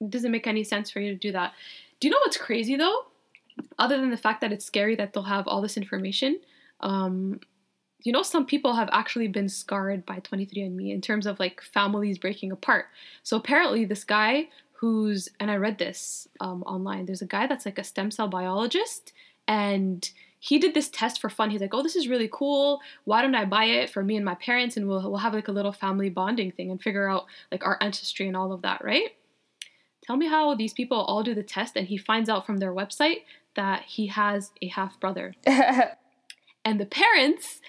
it 0.00 0.10
doesn't 0.10 0.32
make 0.32 0.46
any 0.46 0.64
sense 0.64 0.90
for 0.90 1.00
you 1.00 1.12
to 1.12 1.18
do 1.18 1.30
that 1.30 1.52
do 2.00 2.08
you 2.08 2.12
know 2.12 2.18
what's 2.24 2.36
crazy 2.36 2.76
though 2.76 3.06
other 3.78 3.98
than 3.98 4.10
the 4.10 4.16
fact 4.16 4.40
that 4.40 4.52
it's 4.52 4.64
scary 4.64 4.96
that 4.96 5.12
they'll 5.12 5.24
have 5.24 5.46
all 5.46 5.60
this 5.60 5.76
information 5.76 6.38
um 6.80 7.40
you 8.02 8.12
know 8.12 8.22
some 8.22 8.46
people 8.46 8.74
have 8.74 8.88
actually 8.92 9.28
been 9.28 9.48
scarred 9.48 10.06
by 10.06 10.20
23andme 10.20 10.92
in 10.92 11.00
terms 11.00 11.26
of 11.26 11.38
like 11.40 11.60
families 11.60 12.18
breaking 12.18 12.52
apart. 12.52 12.86
So 13.22 13.36
apparently 13.36 13.84
this 13.84 14.04
guy 14.04 14.48
who's 14.72 15.28
and 15.40 15.50
i 15.50 15.56
read 15.56 15.78
this 15.78 16.28
um, 16.38 16.62
online 16.62 17.04
there's 17.04 17.22
a 17.22 17.26
guy 17.26 17.48
that's 17.48 17.66
like 17.66 17.78
a 17.78 17.84
stem 17.84 18.12
cell 18.12 18.28
biologist 18.28 19.12
and 19.48 20.10
he 20.40 20.60
did 20.60 20.72
this 20.72 20.88
test 20.88 21.20
for 21.20 21.28
fun. 21.28 21.50
He's 21.50 21.60
like 21.60 21.74
oh 21.74 21.82
this 21.82 21.96
is 21.96 22.06
really 22.06 22.28
cool. 22.32 22.80
Why 23.04 23.22
don't 23.22 23.34
i 23.34 23.44
buy 23.44 23.64
it 23.64 23.90
for 23.90 24.04
me 24.04 24.16
and 24.16 24.24
my 24.24 24.36
parents 24.36 24.76
and 24.76 24.88
we'll, 24.88 25.02
we'll 25.02 25.18
have 25.18 25.34
like 25.34 25.48
a 25.48 25.52
little 25.52 25.72
family 25.72 26.10
bonding 26.10 26.52
thing 26.52 26.70
and 26.70 26.80
figure 26.80 27.08
out 27.08 27.26
like 27.50 27.66
our 27.66 27.76
ancestry 27.80 28.28
and 28.28 28.36
all 28.36 28.52
of 28.52 28.62
that 28.62 28.84
right? 28.84 29.10
Tell 30.06 30.16
me 30.16 30.28
how 30.28 30.54
these 30.54 30.72
people 30.72 30.98
all 30.98 31.22
do 31.22 31.34
the 31.34 31.42
test 31.42 31.76
and 31.76 31.88
he 31.88 31.98
finds 31.98 32.30
out 32.30 32.46
from 32.46 32.58
their 32.58 32.72
website 32.72 33.24
that 33.56 33.82
he 33.82 34.06
has 34.06 34.52
a 34.62 34.68
half 34.68 34.98
brother 35.00 35.34
and 36.68 36.78
the 36.78 36.84
parents 36.84 37.60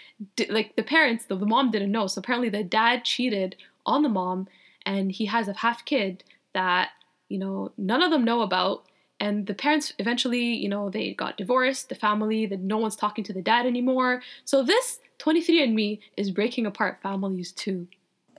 like 0.49 0.75
the 0.75 0.83
parents, 0.83 1.23
the, 1.25 1.35
the 1.37 1.45
mom 1.45 1.71
didn't 1.71 1.93
know. 1.93 2.05
So 2.07 2.19
apparently 2.19 2.49
the 2.49 2.65
dad 2.65 3.05
cheated 3.05 3.55
on 3.85 4.03
the 4.03 4.09
mom, 4.09 4.49
and 4.85 5.09
he 5.09 5.25
has 5.27 5.47
a 5.47 5.53
half 5.53 5.85
kid 5.85 6.25
that 6.53 6.89
you 7.29 7.39
know 7.39 7.71
none 7.77 8.03
of 8.03 8.11
them 8.11 8.25
know 8.25 8.41
about. 8.41 8.83
And 9.21 9.47
the 9.47 9.53
parents 9.53 9.93
eventually, 9.99 10.43
you 10.43 10.67
know, 10.67 10.89
they 10.89 11.13
got 11.13 11.37
divorced. 11.37 11.87
The 11.87 11.95
family, 11.95 12.45
that 12.47 12.59
no 12.59 12.77
one's 12.77 12.97
talking 12.97 13.23
to 13.25 13.33
the 13.33 13.41
dad 13.41 13.65
anymore. 13.65 14.21
So 14.43 14.63
this 14.63 14.99
23andMe 15.19 15.99
is 16.17 16.31
breaking 16.31 16.65
apart 16.65 17.01
families 17.01 17.53
too. 17.53 17.87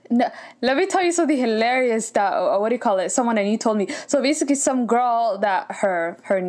No, 0.09 0.29
let 0.61 0.75
me 0.75 0.87
tell 0.87 1.03
you 1.03 1.11
something 1.11 1.37
hilarious 1.37 2.09
that 2.11 2.33
uh, 2.33 2.57
what 2.57 2.69
do 2.69 2.75
you 2.75 2.79
call 2.79 2.99
it? 2.99 3.11
Someone 3.11 3.37
and 3.37 3.49
you 3.49 3.57
told 3.57 3.77
me. 3.77 3.87
So 4.07 4.21
basically, 4.21 4.55
some 4.55 4.85
girl 4.85 5.37
that 5.39 5.67
her 5.69 6.17
her 6.23 6.41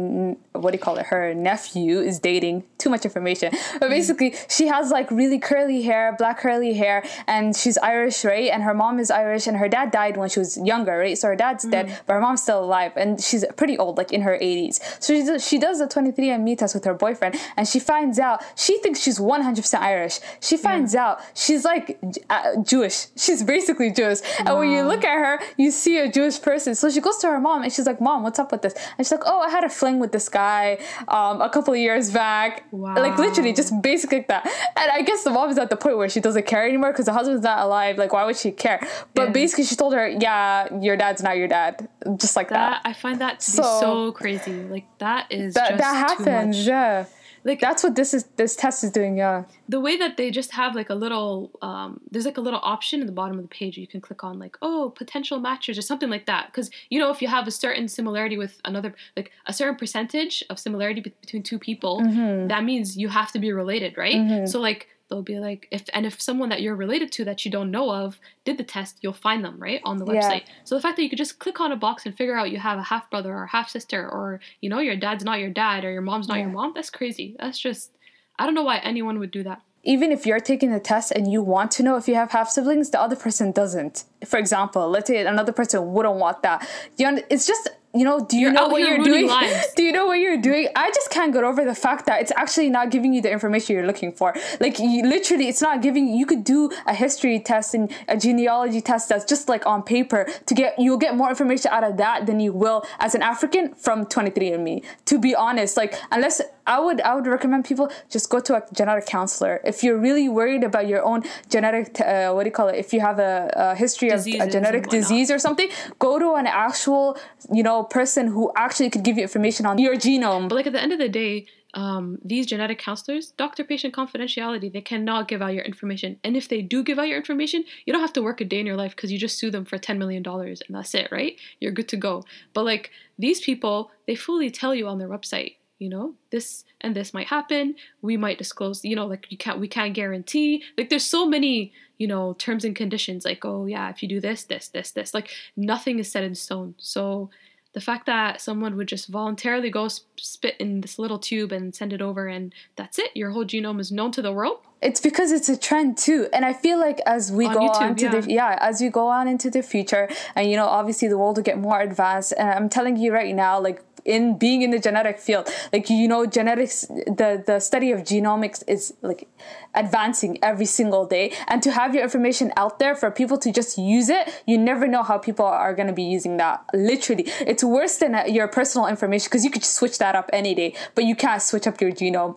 what 0.52 0.70
do 0.72 0.76
you 0.76 0.82
call 0.82 0.96
it? 0.96 1.06
Her 1.06 1.34
nephew 1.34 2.00
is 2.00 2.18
dating. 2.18 2.64
Too 2.78 2.90
much 2.90 3.04
information, 3.04 3.52
but 3.78 3.90
basically, 3.90 4.34
she 4.48 4.66
has 4.66 4.90
like 4.90 5.10
really 5.12 5.38
curly 5.38 5.82
hair, 5.82 6.16
black 6.18 6.40
curly 6.40 6.74
hair, 6.74 7.04
and 7.28 7.54
she's 7.54 7.78
Irish, 7.78 8.24
right? 8.24 8.50
And 8.50 8.64
her 8.64 8.74
mom 8.74 8.98
is 8.98 9.10
Irish, 9.10 9.46
and 9.46 9.56
her 9.56 9.68
dad 9.68 9.92
died 9.92 10.16
when 10.16 10.28
she 10.28 10.40
was 10.40 10.56
younger, 10.58 10.98
right? 10.98 11.16
So 11.16 11.28
her 11.28 11.36
dad's 11.36 11.64
dead, 11.64 12.00
but 12.06 12.14
her 12.14 12.20
mom's 12.20 12.42
still 12.42 12.64
alive, 12.64 12.92
and 12.96 13.20
she's 13.20 13.44
pretty 13.56 13.78
old, 13.78 13.98
like 13.98 14.12
in 14.12 14.22
her 14.22 14.34
eighties. 14.40 14.80
So 14.98 15.14
she 15.14 15.24
does, 15.24 15.46
she 15.46 15.58
does 15.58 15.80
a 15.80 15.86
23andMe 15.86 16.58
test 16.58 16.74
with 16.74 16.84
her 16.84 16.94
boyfriend, 16.94 17.36
and 17.56 17.68
she 17.68 17.78
finds 17.78 18.18
out 18.18 18.42
she 18.56 18.78
thinks 18.78 19.00
she's 19.00 19.18
100% 19.18 19.78
Irish. 19.78 20.20
She 20.40 20.56
finds 20.56 20.94
out 20.94 21.20
she's 21.34 21.64
like 21.64 21.98
uh, 22.28 22.56
Jewish. 22.62 23.06
She's 23.16 23.41
basically 23.42 23.90
Jewish. 23.90 24.18
And 24.38 24.56
when 24.58 24.70
you 24.70 24.82
look 24.82 25.04
at 25.04 25.14
her, 25.18 25.40
you 25.56 25.70
see 25.70 25.98
a 25.98 26.10
Jewish 26.10 26.40
person. 26.40 26.74
So 26.74 26.90
she 26.90 27.00
goes 27.00 27.18
to 27.18 27.28
her 27.28 27.40
mom 27.40 27.62
and 27.62 27.72
she's 27.72 27.86
like, 27.86 28.00
Mom, 28.00 28.22
what's 28.22 28.38
up 28.38 28.52
with 28.52 28.62
this? 28.62 28.74
And 28.98 29.06
she's 29.06 29.12
like, 29.12 29.22
Oh, 29.26 29.40
I 29.40 29.50
had 29.50 29.64
a 29.64 29.68
fling 29.68 29.98
with 29.98 30.12
this 30.12 30.28
guy 30.28 30.78
um, 31.08 31.40
a 31.40 31.48
couple 31.50 31.74
of 31.74 31.80
years 31.80 32.10
back. 32.10 32.64
Like 32.72 33.18
literally 33.18 33.52
just 33.52 33.80
basic 33.82 34.12
like 34.12 34.28
that. 34.28 34.46
And 34.76 34.90
I 34.90 35.02
guess 35.02 35.24
the 35.24 35.30
mom 35.30 35.50
is 35.50 35.58
at 35.58 35.70
the 35.70 35.76
point 35.76 35.96
where 35.96 36.08
she 36.08 36.20
doesn't 36.20 36.46
care 36.46 36.66
anymore 36.66 36.92
because 36.92 37.06
the 37.06 37.12
husband's 37.12 37.42
not 37.42 37.58
alive. 37.58 37.98
Like, 37.98 38.12
why 38.12 38.24
would 38.24 38.36
she 38.36 38.50
care? 38.50 38.86
But 39.14 39.26
Yeah. 39.28 39.32
basically, 39.32 39.64
she 39.64 39.76
told 39.76 39.94
her, 39.94 40.08
Yeah, 40.08 40.68
your 40.80 40.96
dad's 40.96 41.22
not 41.22 41.36
your 41.36 41.48
dad. 41.48 41.88
Just 42.16 42.36
like 42.36 42.48
That 42.48 42.82
that. 42.82 42.90
I 42.90 42.92
find 42.92 43.20
that 43.20 43.40
to 43.40 43.50
So- 43.50 43.62
be 43.62 43.68
so 43.80 44.12
crazy. 44.12 44.62
Like 44.64 44.86
that 44.98 45.26
is 45.30 45.54
That, 45.54 45.70
just 45.70 45.78
that 45.82 45.94
happens, 46.10 46.66
yeah. 46.66 47.04
Like 47.44 47.60
That's 47.60 47.82
what 47.82 47.94
this 47.96 48.14
is. 48.14 48.24
This 48.36 48.54
test 48.56 48.84
is 48.84 48.90
doing, 48.90 49.16
yeah. 49.16 49.44
the 49.68 49.80
way 49.80 49.96
that 49.96 50.16
they 50.16 50.30
just 50.30 50.52
have 50.52 50.74
like 50.74 50.90
a 50.90 50.94
little 50.94 51.50
um, 51.62 52.00
there's 52.10 52.24
like 52.26 52.36
a 52.36 52.40
little 52.40 52.60
option 52.62 53.00
in 53.00 53.06
the 53.06 53.12
bottom 53.12 53.36
of 53.38 53.42
the 53.42 53.48
page 53.48 53.76
you 53.78 53.86
can 53.86 54.00
click 54.00 54.22
on 54.22 54.38
like 54.38 54.56
oh 54.62 54.92
potential 54.96 55.40
matches 55.40 55.76
or 55.78 55.82
something 55.82 56.10
like 56.10 56.26
that 56.26 56.46
because 56.46 56.70
you 56.90 56.98
know 57.00 57.10
if 57.10 57.20
you 57.22 57.28
have 57.28 57.46
a 57.46 57.50
certain 57.50 57.88
similarity 57.88 58.36
with 58.36 58.60
another 58.64 58.94
like 59.16 59.30
a 59.46 59.52
certain 59.52 59.76
percentage 59.76 60.44
of 60.50 60.58
similarity 60.58 61.00
be- 61.00 61.12
between 61.20 61.42
two 61.42 61.58
people 61.58 62.00
Mm-hmm. 62.02 62.48
that 62.48 62.62
means 62.64 62.96
you 62.96 63.08
have 63.08 63.30
to 63.32 63.38
be 63.38 63.52
related 63.52 63.96
right 63.96 64.48
so 64.48 64.60
like 64.60 64.88
they'll 65.12 65.22
be 65.22 65.38
like 65.38 65.68
if 65.70 65.82
and 65.92 66.06
if 66.06 66.20
someone 66.20 66.48
that 66.48 66.62
you're 66.62 66.74
related 66.74 67.12
to 67.12 67.24
that 67.24 67.44
you 67.44 67.50
don't 67.50 67.70
know 67.70 67.90
of 67.90 68.18
did 68.46 68.56
the 68.56 68.64
test 68.64 68.98
you'll 69.02 69.12
find 69.12 69.44
them 69.44 69.58
right 69.58 69.80
on 69.84 69.98
the 69.98 70.06
Yeah. 70.06 70.12
website 70.20 70.42
so 70.64 70.74
the 70.74 70.80
fact 70.80 70.96
that 70.96 71.02
you 71.02 71.10
could 71.10 71.18
just 71.18 71.38
click 71.38 71.60
on 71.60 71.70
a 71.70 71.76
box 71.76 72.06
and 72.06 72.16
figure 72.16 72.36
out 72.36 72.50
you 72.50 72.58
have 72.58 72.78
a 72.78 72.82
half 72.82 73.10
brother 73.10 73.32
or 73.34 73.46
half 73.46 73.68
sister 73.68 74.00
or 74.08 74.40
you 74.62 74.70
know 74.70 74.78
your 74.78 74.96
dad's 74.96 75.22
not 75.24 75.38
your 75.38 75.50
dad 75.50 75.84
or 75.84 75.92
your 75.92 76.02
mom's 76.02 76.28
not 76.28 76.38
your 76.38 76.48
mom 76.48 76.72
that's 76.74 76.90
crazy 76.90 77.36
that's 77.38 77.58
just 77.58 77.90
i 78.38 78.46
don't 78.46 78.54
know 78.54 78.62
why 78.64 78.78
anyone 78.78 79.18
would 79.18 79.30
do 79.30 79.42
that 79.42 79.60
even 79.84 80.12
if 80.12 80.24
you're 80.26 80.40
taking 80.40 80.70
the 80.70 80.80
test 80.80 81.10
and 81.10 81.30
you 81.30 81.42
want 81.42 81.70
to 81.72 81.82
know 81.82 81.96
if 81.96 82.06
you 82.06 82.14
have 82.14 82.30
half 82.30 82.48
siblings, 82.48 82.90
the 82.90 83.00
other 83.00 83.16
person 83.16 83.50
doesn't. 83.50 84.04
For 84.24 84.38
example, 84.38 84.88
let's 84.88 85.08
say 85.08 85.26
another 85.26 85.50
person 85.50 85.92
wouldn't 85.92 86.14
want 86.14 86.44
that. 86.44 86.64
You 86.98 87.08
un- 87.08 87.22
it's 87.28 87.48
just 87.48 87.68
you 87.94 88.04
know, 88.04 88.24
do 88.24 88.36
you 88.36 88.44
You're 88.44 88.52
know 88.52 88.68
what 88.68 88.80
you're 88.80 89.04
doing? 89.04 89.26
lives. 89.32 89.74
Do 89.74 89.82
you 89.82 89.92
know 89.92 90.06
what 90.06 90.18
you're 90.18 90.40
doing? 90.40 90.68
I 90.74 90.90
just 90.90 91.10
can't 91.10 91.32
get 91.32 91.44
over 91.44 91.64
the 91.64 91.74
fact 91.74 92.06
that 92.06 92.22
it's 92.22 92.32
actually 92.36 92.70
not 92.70 92.90
giving 92.90 93.12
you 93.12 93.20
the 93.20 93.30
information 93.30 93.76
you're 93.76 93.86
looking 93.86 94.12
for. 94.12 94.34
Like 94.60 94.78
you, 94.78 95.02
literally, 95.02 95.48
it's 95.48 95.60
not 95.60 95.82
giving. 95.82 96.08
You 96.08 96.24
could 96.24 96.42
do 96.42 96.70
a 96.86 96.94
history 96.94 97.38
test 97.40 97.74
and 97.74 97.90
a 98.08 98.16
genealogy 98.16 98.80
test 98.80 99.10
that's 99.10 99.26
just 99.26 99.48
like 99.48 99.66
on 99.66 99.82
paper 99.82 100.26
to 100.46 100.54
get. 100.54 100.78
You'll 100.78 100.96
get 100.96 101.16
more 101.16 101.28
information 101.28 101.70
out 101.70 101.84
of 101.84 101.98
that 101.98 102.26
than 102.26 102.40
you 102.40 102.52
will 102.52 102.84
as 102.98 103.14
an 103.14 103.22
African 103.22 103.74
from 103.74 104.06
23andMe. 104.06 104.82
To 105.06 105.18
be 105.18 105.34
honest, 105.34 105.76
like 105.76 105.94
unless 106.10 106.40
I 106.66 106.78
would, 106.80 107.00
I 107.00 107.14
would 107.14 107.26
recommend 107.26 107.64
people 107.64 107.90
just 108.08 108.30
go 108.30 108.40
to 108.40 108.56
a 108.56 108.62
genetic 108.72 109.06
counselor 109.06 109.60
if 109.64 109.82
you're 109.82 109.98
really 109.98 110.28
worried 110.28 110.64
about 110.64 110.86
your 110.86 111.02
own 111.04 111.24
genetic. 111.48 112.00
Uh, 112.00 112.32
what 112.32 112.44
do 112.44 112.48
you 112.48 112.52
call 112.52 112.68
it? 112.68 112.76
If 112.76 112.92
you 112.92 113.00
have 113.00 113.18
a, 113.18 113.50
a 113.54 113.74
history 113.74 114.10
of 114.10 114.26
a 114.26 114.50
genetic 114.50 114.88
disease 114.88 115.30
or 115.30 115.38
something, 115.38 115.68
go 115.98 116.18
to 116.18 116.34
an 116.34 116.46
actual, 116.46 117.18
you 117.52 117.62
know, 117.62 117.82
person 117.82 118.28
who 118.28 118.52
actually 118.56 118.90
could 118.90 119.02
give 119.02 119.16
you 119.16 119.22
information 119.22 119.66
on 119.66 119.78
your 119.78 119.96
genome. 119.96 120.48
But 120.48 120.56
like 120.56 120.66
at 120.66 120.72
the 120.72 120.80
end 120.80 120.92
of 120.92 120.98
the 120.98 121.08
day, 121.08 121.46
um, 121.74 122.18
these 122.22 122.46
genetic 122.46 122.78
counselors, 122.78 123.30
doctor-patient 123.30 123.94
confidentiality, 123.94 124.70
they 124.70 124.82
cannot 124.82 125.26
give 125.26 125.40
out 125.40 125.54
your 125.54 125.64
information. 125.64 126.18
And 126.22 126.36
if 126.36 126.46
they 126.46 126.60
do 126.60 126.84
give 126.84 126.98
out 126.98 127.08
your 127.08 127.16
information, 127.16 127.64
you 127.86 127.92
don't 127.94 128.02
have 128.02 128.12
to 128.12 128.22
work 128.22 128.42
a 128.42 128.44
day 128.44 128.60
in 128.60 128.66
your 128.66 128.76
life 128.76 128.94
because 128.94 129.10
you 129.10 129.18
just 129.18 129.38
sue 129.38 129.50
them 129.50 129.64
for 129.64 129.78
ten 129.78 129.98
million 129.98 130.22
dollars 130.22 130.60
and 130.66 130.76
that's 130.76 130.94
it, 130.94 131.08
right? 131.10 131.36
You're 131.60 131.72
good 131.72 131.88
to 131.88 131.96
go. 131.96 132.24
But 132.52 132.66
like 132.66 132.90
these 133.18 133.40
people, 133.40 133.90
they 134.06 134.14
fully 134.14 134.50
tell 134.50 134.74
you 134.74 134.86
on 134.86 134.98
their 134.98 135.08
website, 135.08 135.56
you 135.82 135.88
know, 135.88 136.14
this 136.30 136.64
and 136.80 136.94
this 136.94 137.12
might 137.12 137.26
happen. 137.26 137.74
We 138.02 138.16
might 138.16 138.38
disclose, 138.38 138.84
you 138.84 138.94
know, 138.94 139.06
like 139.06 139.26
you 139.30 139.36
can't, 139.36 139.58
we 139.58 139.66
can't 139.66 139.94
guarantee. 139.94 140.62
Like 140.78 140.90
there's 140.90 141.04
so 141.04 141.26
many, 141.26 141.72
you 141.98 142.06
know, 142.06 142.34
terms 142.34 142.64
and 142.64 142.76
conditions. 142.76 143.24
Like 143.24 143.44
oh 143.44 143.66
yeah, 143.66 143.90
if 143.90 144.00
you 144.00 144.08
do 144.08 144.20
this, 144.20 144.44
this, 144.44 144.68
this, 144.68 144.92
this, 144.92 145.12
like 145.12 145.28
nothing 145.56 145.98
is 145.98 146.10
set 146.10 146.22
in 146.22 146.36
stone. 146.36 146.76
So 146.78 147.30
the 147.72 147.80
fact 147.80 148.06
that 148.06 148.40
someone 148.40 148.76
would 148.76 148.86
just 148.86 149.08
voluntarily 149.08 149.70
go 149.70 149.88
spit 150.16 150.56
in 150.60 150.82
this 150.82 151.00
little 151.00 151.18
tube 151.18 151.50
and 151.50 151.74
send 151.74 151.92
it 151.92 152.02
over 152.02 152.28
and 152.28 152.54
that's 152.76 152.98
it 152.98 153.10
your 153.14 153.30
whole 153.30 153.46
genome 153.46 153.80
is 153.80 153.90
known 153.90 154.12
to 154.12 154.20
the 154.20 154.30
world 154.30 154.58
It's 154.82 155.00
because 155.00 155.30
it's 155.30 155.48
a 155.48 155.56
trend 155.56 155.96
too, 155.96 156.28
and 156.32 156.44
I 156.44 156.52
feel 156.52 156.78
like 156.78 157.00
as 157.06 157.30
we 157.30 157.46
On 157.46 157.54
go 157.54 157.60
YouTube, 157.60 157.90
on 157.90 157.96
to 157.96 158.08
the 158.08 158.20
yeah, 158.28 158.58
as 158.60 158.80
we 158.80 158.88
go 158.88 159.06
on 159.06 159.28
into 159.28 159.48
the 159.48 159.62
future, 159.62 160.08
and 160.34 160.50
you 160.50 160.56
know, 160.56 160.66
obviously 160.66 161.06
the 161.06 161.16
world 161.16 161.36
will 161.36 161.44
get 161.44 161.58
more 161.58 161.80
advanced. 161.80 162.34
And 162.36 162.50
I'm 162.50 162.68
telling 162.68 162.96
you 162.96 163.12
right 163.12 163.32
now, 163.32 163.60
like 163.60 163.80
in 164.04 164.38
being 164.38 164.62
in 164.62 164.70
the 164.70 164.78
genetic 164.78 165.18
field, 165.18 165.48
like 165.72 165.88
you 165.90 166.08
know, 166.08 166.26
genetics, 166.26 166.82
the 166.82 167.42
the 167.44 167.60
study 167.60 167.92
of 167.92 168.00
genomics 168.00 168.62
is 168.66 168.94
like 169.02 169.28
advancing 169.74 170.38
every 170.42 170.66
single 170.66 171.06
day, 171.06 171.32
and 171.48 171.62
to 171.62 171.72
have 171.72 171.94
your 171.94 172.02
information 172.02 172.52
out 172.56 172.78
there 172.78 172.94
for 172.94 173.10
people 173.10 173.38
to 173.38 173.52
just 173.52 173.78
use 173.78 174.08
it, 174.08 174.42
you 174.46 174.58
never 174.58 174.86
know 174.86 175.02
how 175.02 175.18
people 175.18 175.46
are 175.46 175.74
going 175.74 175.86
to 175.86 175.92
be 175.92 176.02
using 176.02 176.36
that. 176.36 176.64
Literally, 176.74 177.24
it's 177.40 177.64
worse 177.64 177.96
than 177.96 178.14
uh, 178.14 178.24
your 178.26 178.48
personal 178.48 178.86
information 178.86 179.26
because 179.26 179.44
you 179.44 179.50
could 179.50 179.64
switch 179.64 179.98
that 179.98 180.14
up 180.14 180.28
any 180.32 180.54
day, 180.54 180.74
but 180.94 181.04
you 181.04 181.16
can't 181.16 181.42
switch 181.42 181.66
up 181.66 181.80
your 181.80 181.92
genome. 181.92 182.36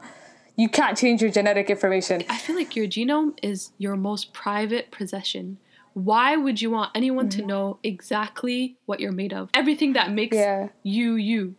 You 0.57 0.69
can't 0.69 0.97
change 0.97 1.21
your 1.21 1.31
genetic 1.31 1.69
information. 1.69 2.23
i 2.29 2.37
feel 2.37 2.55
like 2.55 2.75
your 2.77 2.87
genome 2.87 3.37
is 3.43 3.71
your 3.77 3.97
most 3.97 4.31
private 4.31 4.89
possession 4.89 5.57
why 5.95 6.35
would 6.35 6.61
you 6.61 6.69
want 6.69 6.91
anyone 6.93 7.29
to 7.29 7.41
know 7.45 7.79
exactly 7.81 8.77
what 8.85 8.99
you're 8.99 9.11
made 9.23 9.33
of 9.33 9.49
everything 9.53 9.93
that 9.93 10.11
makes 10.11 10.35
Yeah. 10.35 10.67
you 10.83 11.15
you 11.15 11.55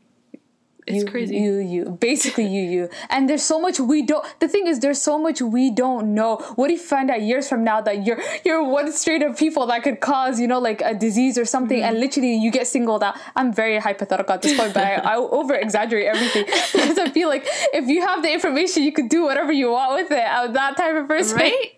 it's 0.86 1.02
you, 1.02 1.10
crazy 1.10 1.36
You, 1.38 1.58
you, 1.58 1.84
basically 1.98 2.46
you, 2.46 2.62
you. 2.62 2.88
And 3.10 3.28
there's 3.28 3.42
so 3.42 3.58
much 3.60 3.80
we 3.80 4.02
don't. 4.02 4.24
The 4.38 4.46
thing 4.46 4.68
is, 4.68 4.78
there's 4.78 5.02
so 5.02 5.18
much 5.18 5.42
we 5.42 5.68
don't 5.72 6.14
know. 6.14 6.36
What 6.54 6.70
if 6.70 6.78
you 6.78 6.86
find 6.86 7.10
out 7.10 7.22
years 7.22 7.48
from 7.48 7.64
now 7.64 7.80
that 7.80 8.06
you're 8.06 8.20
you're 8.44 8.62
one 8.62 8.92
straight 8.92 9.20
of 9.24 9.36
people 9.36 9.66
that 9.66 9.82
could 9.82 9.98
cause, 10.00 10.38
you 10.38 10.46
know, 10.46 10.60
like 10.60 10.80
a 10.82 10.94
disease 10.94 11.38
or 11.38 11.44
something, 11.44 11.78
Mm-hmm. 11.80 11.88
and 11.88 11.98
literally 11.98 12.36
you 12.36 12.52
get 12.52 12.68
singled 12.68 13.02
out. 13.02 13.16
I'm 13.34 13.52
very 13.52 13.78
hypothetical 13.78 14.32
at 14.34 14.42
this 14.42 14.56
point, 14.56 14.74
but 14.74 14.84
I, 14.84 14.94
I 14.94 15.16
over 15.40 15.54
exaggerate 15.56 16.06
everything 16.06 16.44
because 16.72 16.98
I 16.98 17.10
feel 17.10 17.28
like 17.28 17.42
if 17.74 17.88
you 17.88 18.02
have 18.06 18.22
the 18.22 18.32
information, 18.32 18.84
you 18.84 18.92
could 18.92 19.08
do 19.08 19.24
whatever 19.24 19.50
you 19.50 19.72
want 19.72 19.90
with 20.00 20.12
it. 20.12 20.22
I'm 20.24 20.52
that 20.52 20.76
type 20.76 20.94
of 20.94 21.08
person. 21.08 21.36
right 21.38 21.72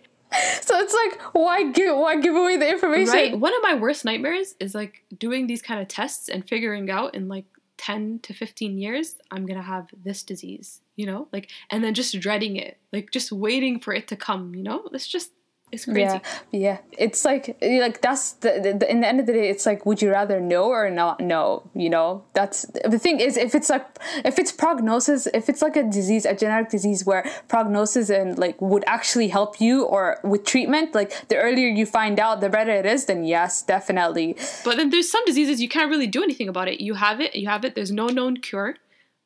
So 0.61 0.79
it's 0.79 0.93
like, 0.93 1.35
why 1.35 1.71
give 1.71 1.97
why 1.97 2.17
give 2.21 2.35
away 2.35 2.59
the 2.59 2.69
information? 2.69 3.15
right. 3.15 3.39
One 3.39 3.55
of 3.55 3.63
my 3.63 3.75
worst 3.75 4.05
nightmares 4.05 4.55
is 4.61 4.75
like 4.75 5.05
doing 5.17 5.47
these 5.47 5.63
kind 5.63 5.81
of 5.81 5.89
tests 5.89 6.29
and 6.29 6.47
figuring 6.47 6.91
out 6.91 7.15
in 7.15 7.29
like 7.29 7.47
10 7.79 8.19
to 8.25 8.35
15 8.35 8.77
years 8.77 9.15
i'm 9.31 9.47
gonna 9.47 9.63
have 9.63 9.89
this 10.03 10.25
disease 10.25 10.81
you 10.99 11.07
know? 11.07 11.29
Like 11.33 11.51
and 11.71 11.83
then 11.83 11.95
just 11.95 12.19
dreading 12.21 12.57
it. 12.57 12.77
Like 12.93 13.11
just 13.11 13.33
waiting 13.33 13.81
for 13.81 13.95
it 13.95 14.09
to 14.09 14.17
come 14.17 14.55
you 14.55 14.63
know? 14.63 14.87
It's 14.93 15.07
just 15.07 15.31
it's 15.73 15.85
crazy 15.85 16.01
Yeah, 16.01 16.21
yeah. 16.51 16.79
It's 16.93 17.25
like 17.25 17.57
like 17.61 18.01
that's 18.01 18.33
the, 18.33 18.77
the, 18.79 18.91
in 18.91 19.01
the 19.01 19.09
end 19.09 19.21
of 19.21 19.27
the 19.27 19.33
day, 19.33 19.49
it's 19.49 19.67
like 19.67 19.85
would 19.87 20.01
you 20.03 20.11
rather 20.11 20.41
know 20.41 20.65
or 20.65 20.91
not 20.91 21.21
know? 21.21 21.69
You 21.75 21.91
know, 21.91 22.25
that's 22.35 22.67
the 22.85 22.99
thing 22.99 23.21
is 23.21 23.37
if 23.37 23.55
it's 23.55 23.71
like 23.71 23.87
if 24.25 24.39
it's 24.39 24.53
prognosis, 24.53 25.27
if 25.35 25.49
it's 25.49 25.63
like 25.63 25.77
a 25.77 25.83
disease, 25.83 26.25
a 26.25 26.35
genetic 26.35 26.71
disease 26.71 27.05
where 27.05 27.25
prognosis 27.49 28.11
and 28.11 28.39
like 28.39 28.61
would 28.61 28.85
actually 28.87 29.29
help 29.29 29.61
you 29.61 29.85
or 29.85 30.19
with 30.25 30.45
treatment, 30.45 30.95
like 30.95 31.29
the 31.29 31.37
earlier 31.37 31.69
you 31.69 31.87
find 31.87 32.19
out, 32.19 32.41
the 32.41 32.49
better 32.49 32.73
it 32.73 32.87
is. 32.87 33.07
Then 33.07 33.25
yes, 33.25 33.63
definitely. 33.63 34.37
but 34.65 34.77
then 34.77 34.91
there's 34.91 35.11
some 35.11 35.25
diseases 35.25 35.61
you 35.61 35.69
can't 35.69 35.91
really 35.91 36.07
do 36.07 36.23
anything 36.23 36.49
about 36.49 36.69
it 36.69 36.81
you 36.81 36.95
have 36.95 37.21
it 37.21 37.35
you 37.35 37.49
have 37.49 37.65
it 37.65 37.75
there's 37.75 37.93
no 37.93 38.07
known 38.07 38.37
cure 38.37 38.77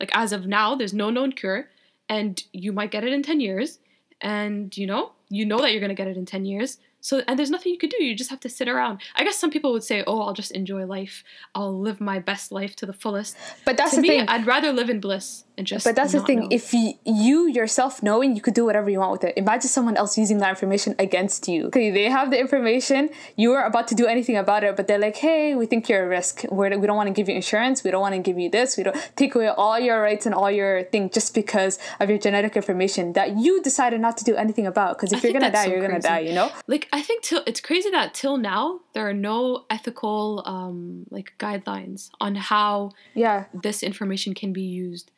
like 0.00 0.10
as 0.14 0.32
of 0.32 0.46
now 0.46 0.74
there's 0.74 0.94
no 0.94 1.10
known 1.10 1.32
cure 1.32 1.68
and 2.08 2.44
you 2.52 2.72
might 2.72 2.90
get 2.90 3.04
it 3.04 3.12
in 3.12 3.22
10 3.22 3.40
years 3.40 3.78
and 4.20 4.76
you 4.76 4.86
know 4.86 5.12
you 5.32 5.46
know 5.46 5.58
that 5.62 5.72
you're 5.72 5.80
going 5.80 5.88
to 5.88 5.94
get 5.94 6.08
it 6.08 6.16
in 6.18 6.26
10 6.26 6.44
years. 6.44 6.78
So 7.00 7.22
and 7.26 7.38
there's 7.38 7.50
nothing 7.50 7.72
you 7.72 7.78
could 7.78 7.90
do. 7.90 8.04
You 8.04 8.14
just 8.14 8.30
have 8.30 8.40
to 8.40 8.48
sit 8.48 8.68
around. 8.68 9.00
I 9.16 9.24
guess 9.24 9.36
some 9.36 9.50
people 9.50 9.72
would 9.72 9.82
say 9.82 10.04
oh 10.06 10.20
i'll 10.20 10.34
just 10.34 10.52
enjoy 10.52 10.84
life. 10.86 11.24
I'll 11.54 11.76
live 11.76 12.00
my 12.00 12.18
best 12.18 12.52
life 12.52 12.76
to 12.76 12.86
the 12.86 12.92
fullest. 12.92 13.36
But 13.64 13.76
that's 13.76 13.92
to 13.92 13.96
the 13.96 14.02
me 14.02 14.08
thing. 14.08 14.28
i'd 14.28 14.46
rather 14.46 14.72
live 14.72 14.90
in 14.90 15.00
bliss 15.00 15.44
and 15.58 15.66
just. 15.66 15.84
But 15.84 15.96
that's 15.96 16.12
the 16.12 16.20
thing. 16.20 16.40
know. 16.40 16.48
If 16.50 16.72
you, 16.72 16.94
you 17.04 17.48
yourself 17.48 18.02
knowing, 18.02 18.34
you 18.36 18.42
could 18.42 18.54
do 18.54 18.64
whatever 18.64 18.88
you 18.90 18.98
want 19.00 19.12
with 19.12 19.24
it. 19.24 19.34
Imagine 19.36 19.68
someone 19.68 19.96
else 19.96 20.16
using 20.16 20.38
that 20.38 20.50
information 20.50 20.94
against 20.98 21.48
you. 21.48 21.66
Okay, 21.66 21.90
they 21.90 22.04
have 22.10 22.30
the 22.30 22.38
information. 22.40 23.10
You 23.36 23.52
are 23.52 23.64
about 23.64 23.88
to 23.88 23.94
do 23.94 24.06
anything 24.06 24.36
about 24.36 24.64
it, 24.64 24.76
but 24.76 24.86
they're 24.86 24.98
like, 24.98 25.16
"Hey, 25.16 25.54
we 25.54 25.66
think 25.66 25.88
you're 25.88 26.04
a 26.04 26.08
risk. 26.08 26.44
We're, 26.50 26.76
we 26.78 26.86
don't 26.86 26.96
want 26.96 27.08
to 27.08 27.12
give 27.12 27.28
you 27.28 27.34
insurance. 27.34 27.84
We 27.84 27.90
don't 27.90 28.00
want 28.00 28.14
to 28.14 28.20
give 28.20 28.38
you 28.38 28.48
this. 28.50 28.76
We 28.76 28.82
don't 28.84 28.96
take 29.16 29.34
away 29.34 29.48
all 29.48 29.78
your 29.78 30.00
rights 30.00 30.26
and 30.26 30.34
all 30.34 30.50
your 30.50 30.84
thing 30.84 31.10
just 31.10 31.34
because 31.34 31.78
of 32.00 32.08
your 32.08 32.18
genetic 32.18 32.56
information 32.56 33.12
that 33.14 33.38
you 33.38 33.62
decided 33.62 34.00
not 34.00 34.16
to 34.18 34.24
do 34.24 34.34
anything 34.36 34.66
about. 34.66 34.96
Because 34.96 35.12
if 35.12 35.24
I 35.24 35.28
you're 35.28 35.40
gonna 35.40 35.52
die, 35.52 35.64
so 35.66 35.70
you're 35.70 35.80
gonna 35.86 36.00
die. 36.00 36.20
You 36.20 36.32
know? 36.34 36.50
like 36.66 36.88
I 36.92 37.02
think 37.02 37.22
till 37.22 37.42
it's 37.46 37.60
crazy 37.60 37.90
that 37.90 38.14
till 38.14 38.36
now 38.36 38.80
there 38.94 39.08
are 39.08 39.14
no 39.14 39.64
ethical 39.70 40.42
um 40.46 41.06
like 41.10 41.34
guidelines 41.38 42.10
on 42.20 42.34
how 42.36 42.92
Yeah. 43.14 43.44
this 43.52 43.82
information 43.82 44.34
can 44.34 44.52
be 44.52 44.62
used 44.62 45.10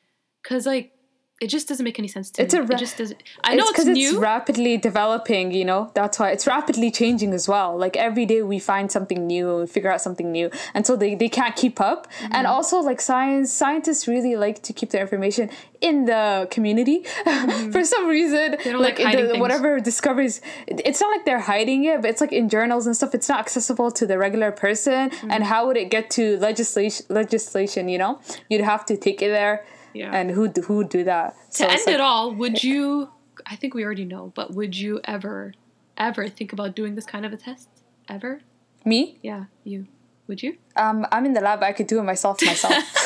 because 0.45 0.67
like 0.67 0.93
it 1.41 1.49
just 1.49 1.67
doesn't 1.67 1.83
make 1.83 1.99
any 1.99 2.07
sense 2.07 2.31
to 2.31 2.43
It's 2.43 2.55
me. 2.55 2.61
a 2.61 2.63
ra- 2.63 2.77
it 2.77 2.79
just 2.79 2.97
doesn't. 2.97 3.21
I 3.43 3.57
know 3.57 3.65
it's, 3.65 3.73
because 3.73 3.87
new. 3.87 4.11
it's 4.11 4.17
rapidly 4.19 4.77
developing, 4.79 5.51
you 5.51 5.65
know. 5.65 5.91
That's 5.93 6.17
why 6.21 6.31
it's 6.31 6.47
rapidly 6.47 6.93
changing 6.93 7.33
as 7.35 7.49
well. 7.49 7.77
Like 7.77 7.97
every 7.97 8.25
day 8.25 8.43
we 8.43 8.61
find 8.61 8.91
something 8.91 9.27
new 9.27 9.59
and 9.59 9.69
figure 9.69 9.91
out 9.91 10.01
something 10.01 10.31
new, 10.31 10.49
and 10.75 10.87
so 10.87 10.95
they, 10.95 11.17
they 11.17 11.29
can't 11.29 11.57
keep 11.57 11.81
up. 11.81 12.07
Mm-hmm. 12.21 12.35
And 12.35 12.47
also, 12.47 12.79
like 12.79 13.01
science 13.01 13.53
scientists 13.53 14.07
really 14.07 14.37
like 14.37 14.63
to 14.63 14.73
keep 14.73 14.91
their 14.91 15.03
information 15.03 15.51
in 15.81 16.05
the 16.05 16.47
community 16.53 17.03
for 17.73 17.83
some 17.85 18.07
reason. 18.07 18.53
Mm-hmm. 18.53 18.63
They 18.65 18.73
don't 18.73 18.81
like 18.81 19.01
hiding 19.01 19.25
the- 19.25 19.31
things. 19.33 19.41
whatever 19.41 19.81
discoveries. 19.81 20.41
It's 20.69 21.01
not 21.01 21.11
like 21.11 21.25
they're 21.25 21.41
hiding 21.41 21.85
it, 21.85 22.01
but 22.01 22.11
it's 22.11 22.21
like 22.21 22.33
in 22.33 22.49
journals 22.49 22.87
and 22.87 22.95
stuff. 22.95 23.13
It's 23.13 23.29
not 23.29 23.41
accessible 23.41 23.91
to 23.91 24.07
the 24.07 24.19
regular 24.19 24.53
person. 24.53 25.11
Mm-hmm. 25.11 25.31
And 25.33 25.43
how 25.45 25.67
would 25.67 25.77
it 25.77 25.91
get 25.91 26.11
to 26.11 26.39
legislation? 26.39 27.07
Legislation, 27.09 27.89
you 27.89 27.99
know, 27.99 28.21
you'd 28.49 28.61
have 28.61 28.87
to 28.87 28.97
take 28.97 29.21
it 29.21 29.31
there. 29.31 29.67
Yeah. 29.95 30.11
And 30.13 30.31
who 30.31 30.49
who 30.49 30.77
would 30.79 30.89
do 30.89 31.05
that? 31.05 31.37
to 31.53 31.71
end 31.71 31.81
it 31.87 32.01
all, 32.01 32.35
would 32.35 32.63
you? 32.63 33.11
I 33.47 33.57
think 33.57 33.75
we 33.75 33.85
already 33.85 34.05
know, 34.05 34.33
but 34.35 34.55
would 34.55 34.77
you 34.77 35.01
ever, 35.05 35.55
ever 35.97 36.29
think 36.29 36.53
about 36.53 36.75
doing 36.77 36.95
this 36.95 37.07
kind 37.07 37.25
of 37.27 37.33
a 37.33 37.37
test? 37.37 37.69
Ever? 38.09 38.41
me? 38.85 39.19
Yeah, 39.23 39.45
you. 39.65 39.87
Would 40.27 40.43
you? 40.43 40.57
Um, 40.77 41.07
I'm 41.13 41.27
in 41.27 41.35
the 41.35 41.41
lab. 41.41 41.63
I 41.63 41.73
could 41.73 41.87
do 41.87 41.99
it 41.99 42.03
myself. 42.03 42.43
Myself. 42.45 42.75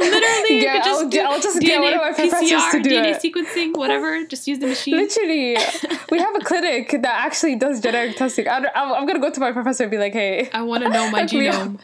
Literally, 0.00 0.56
you 0.56 0.62
Yeah, 0.62 0.74
could 0.74 0.84
just 0.84 1.02
I'll, 1.04 1.08
do 1.08 1.20
I'll 1.20 1.40
just 1.40 1.60
get 1.60 1.80
one 1.82 1.92
of 1.92 2.00
my 2.00 2.12
professors 2.12 2.50
PCR, 2.50 2.70
to 2.72 2.80
do 2.82 2.90
DNA 2.90 3.14
it. 3.16 3.22
sequencing, 3.22 3.76
whatever. 3.76 4.24
Just 4.24 4.46
use 4.46 4.58
the 4.58 4.66
machine. 4.68 4.96
Literally, 4.96 5.56
we 6.10 6.18
have 6.18 6.34
a 6.36 6.40
clinic 6.40 6.90
that 6.90 7.04
actually 7.26 7.56
does 7.56 7.80
genetic 7.80 8.16
testing. 8.16 8.48
I 8.48 8.58
I'm, 8.74 8.92
I'm 8.92 9.06
gonna 9.06 9.20
go 9.20 9.30
to 9.30 9.40
my 9.40 9.52
professor 9.52 9.84
and 9.84 9.90
be 9.90 9.98
like, 9.98 10.12
"Hey, 10.12 10.48
I 10.52 10.62
want 10.62 10.82
to 10.84 10.88
know 10.90 11.10
my 11.10 11.22
genome. 11.32 11.78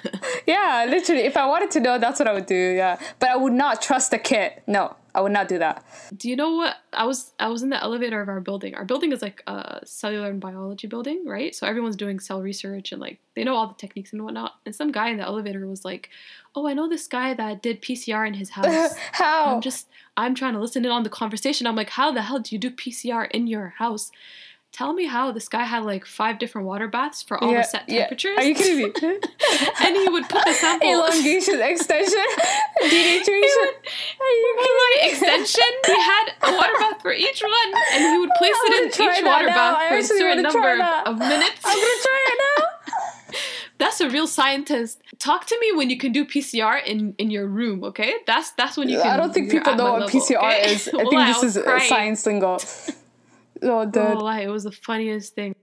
yeah, 0.46 0.86
literally. 0.88 1.22
If 1.22 1.36
I 1.36 1.46
wanted 1.46 1.70
to 1.72 1.80
know, 1.80 1.98
that's 1.98 2.18
what 2.18 2.28
I 2.28 2.32
would 2.32 2.46
do. 2.46 2.54
Yeah, 2.54 2.98
but 3.18 3.28
I 3.30 3.36
would 3.36 3.52
not 3.52 3.80
trust 3.82 4.10
the 4.10 4.18
kit. 4.18 4.62
No, 4.66 4.96
I 5.14 5.20
would 5.20 5.32
not 5.32 5.46
do 5.46 5.58
that. 5.58 5.84
Do 6.16 6.28
you 6.28 6.34
know 6.34 6.56
what 6.56 6.76
I 6.92 7.04
was? 7.04 7.32
I 7.38 7.48
was 7.48 7.62
in 7.62 7.70
the 7.70 7.80
elevator 7.80 8.20
of 8.20 8.28
our 8.28 8.40
building. 8.40 8.74
Our 8.74 8.84
building 8.84 9.12
is 9.12 9.22
like 9.22 9.42
a 9.46 9.80
cellular 9.84 10.28
and 10.28 10.40
biology 10.40 10.86
building, 10.88 11.24
right? 11.24 11.54
So 11.54 11.66
everyone's 11.66 11.96
doing 11.96 12.18
cell 12.18 12.42
research 12.42 12.90
and 12.90 13.00
like 13.00 13.20
they 13.34 13.44
know 13.44 13.54
all 13.54 13.68
the 13.68 13.74
techniques 13.74 14.12
and 14.12 14.24
whatnot. 14.24 14.54
And 14.66 14.74
some 14.74 14.90
guy 14.90 15.10
in 15.10 15.18
the 15.18 15.22
elevator 15.22 15.66
was 15.66 15.84
like, 15.84 16.10
"Oh, 16.56 16.66
I 16.66 16.74
know 16.74 16.88
this 16.88 17.06
guy 17.06 17.32
that 17.34 17.62
did 17.62 17.80
PCR 17.80 18.26
in 18.26 18.34
his 18.34 18.50
house." 18.58 18.96
How? 19.12 19.54
I'm 19.54 19.60
just 19.60 19.88
I'm 20.16 20.34
trying 20.34 20.54
to 20.54 20.60
listen 20.60 20.84
in 20.84 20.90
on 20.90 21.04
the 21.04 21.10
conversation. 21.10 21.66
I'm 21.66 21.76
like, 21.76 21.90
how 21.90 22.10
the 22.12 22.22
hell 22.22 22.40
do 22.40 22.54
you 22.54 22.58
do 22.58 22.70
PCR 22.70 23.30
in 23.30 23.46
your 23.46 23.74
house? 23.78 24.10
Tell 24.74 24.92
me 24.92 25.06
how 25.06 25.30
this 25.30 25.48
guy 25.48 25.62
had 25.62 25.84
like 25.84 26.04
five 26.04 26.40
different 26.40 26.66
water 26.66 26.88
baths 26.88 27.22
for 27.22 27.38
all 27.38 27.52
yeah, 27.52 27.58
the 27.58 27.62
set 27.62 27.88
yeah. 27.88 28.00
temperatures. 28.00 28.36
Are 28.36 28.42
you 28.42 28.56
kidding 28.56 28.78
me? 28.78 28.86
and 29.84 29.96
he 29.96 30.08
would 30.08 30.28
put 30.28 30.44
the 30.44 30.52
sample 30.52 30.88
Elongation, 30.90 31.60
extension, 31.62 32.18
denaturation. 32.82 33.70
Are 34.18 34.34
you 34.34 34.54
Well, 34.58 34.78
like 34.98 35.12
extension. 35.12 35.70
He 35.86 35.94
had 35.94 36.24
a 36.42 36.56
water 36.56 36.72
bath 36.80 37.00
for 37.02 37.12
each 37.12 37.40
one, 37.40 37.82
and 37.92 38.02
he 38.02 38.18
would 38.18 38.30
place 38.36 38.50
I 38.52 38.66
it 38.66 38.82
in 38.82 38.88
each 38.88 39.24
water 39.24 39.46
now. 39.46 39.54
bath 39.54 39.76
I 39.78 39.88
for 39.90 39.96
a 39.98 40.02
certain 40.02 40.42
number 40.42 40.72
of, 41.06 41.18
minutes. 41.20 41.60
I'm 41.64 41.76
gonna 41.76 42.02
try 42.02 42.26
it 42.32 42.38
now. 42.58 43.38
That's 43.78 44.00
a 44.00 44.10
real 44.10 44.26
scientist. 44.26 45.00
Talk 45.20 45.46
to 45.46 45.58
me 45.60 45.70
when 45.76 45.88
you 45.88 45.98
can 45.98 46.10
do 46.10 46.24
PCR 46.24 46.84
in 46.84 47.14
in 47.18 47.30
your 47.30 47.46
room, 47.46 47.84
okay? 47.84 48.14
That's 48.26 48.50
that's 48.58 48.76
when 48.76 48.88
you 48.88 49.00
can. 49.00 49.12
I 49.12 49.16
don't 49.18 49.32
think 49.32 49.52
people 49.52 49.76
know 49.76 49.92
what 49.92 50.00
level, 50.00 50.20
PCR 50.20 50.38
okay? 50.38 50.72
is. 50.72 50.88
I 50.88 51.04
think 51.04 51.12
this 51.12 51.42
was 51.42 51.56
is 51.56 51.62
crying. 51.62 51.88
science 51.88 52.26
lingo. 52.26 52.58
Oh, 53.64 53.84
dude. 53.84 54.02
Wallah, 54.02 54.40
it 54.40 54.48
was 54.48 54.64
the 54.64 54.72
funniest 54.72 55.34
thing. 55.34 55.54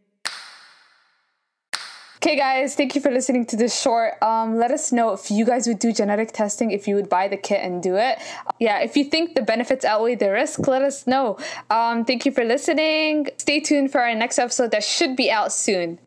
Okay, 2.23 2.36
guys, 2.36 2.76
thank 2.76 2.93
you 2.93 3.02
for 3.02 3.10
listening 3.10 3.47
to 3.47 3.56
this 3.56 3.82
short. 3.82 4.13
Um, 4.21 4.56
let 4.56 4.69
us 4.69 4.91
know 4.91 5.12
if 5.13 5.32
you 5.32 5.43
guys 5.43 5.67
would 5.67 5.80
do 5.80 5.91
genetic 5.91 6.34
testing, 6.34 6.69
if 6.69 6.88
you 6.88 6.93
would 6.93 7.10
buy 7.10 7.28
the 7.28 7.36
kit 7.36 7.63
and 7.63 7.82
do 7.82 7.95
it. 7.95 8.19
Yeah, 8.60 8.80
if 8.80 8.95
you 8.95 9.06
think 9.06 9.34
the 9.34 9.41
benefits 9.41 9.84
outweigh 9.84 10.13
the 10.13 10.32
risk, 10.32 10.67
let 10.67 10.84
us 10.84 11.08
know. 11.08 11.39
Um, 11.71 12.06
thank 12.06 12.28
you 12.28 12.32
for 12.32 12.43
listening. 12.43 13.28
Stay 13.38 13.60
tuned 13.60 13.91
for 13.91 14.02
our 14.02 14.13
next 14.13 14.38
episode 14.38 14.69
that 14.69 14.84
should 14.84 15.15
be 15.15 15.32
out 15.32 15.52
soon. 15.52 15.97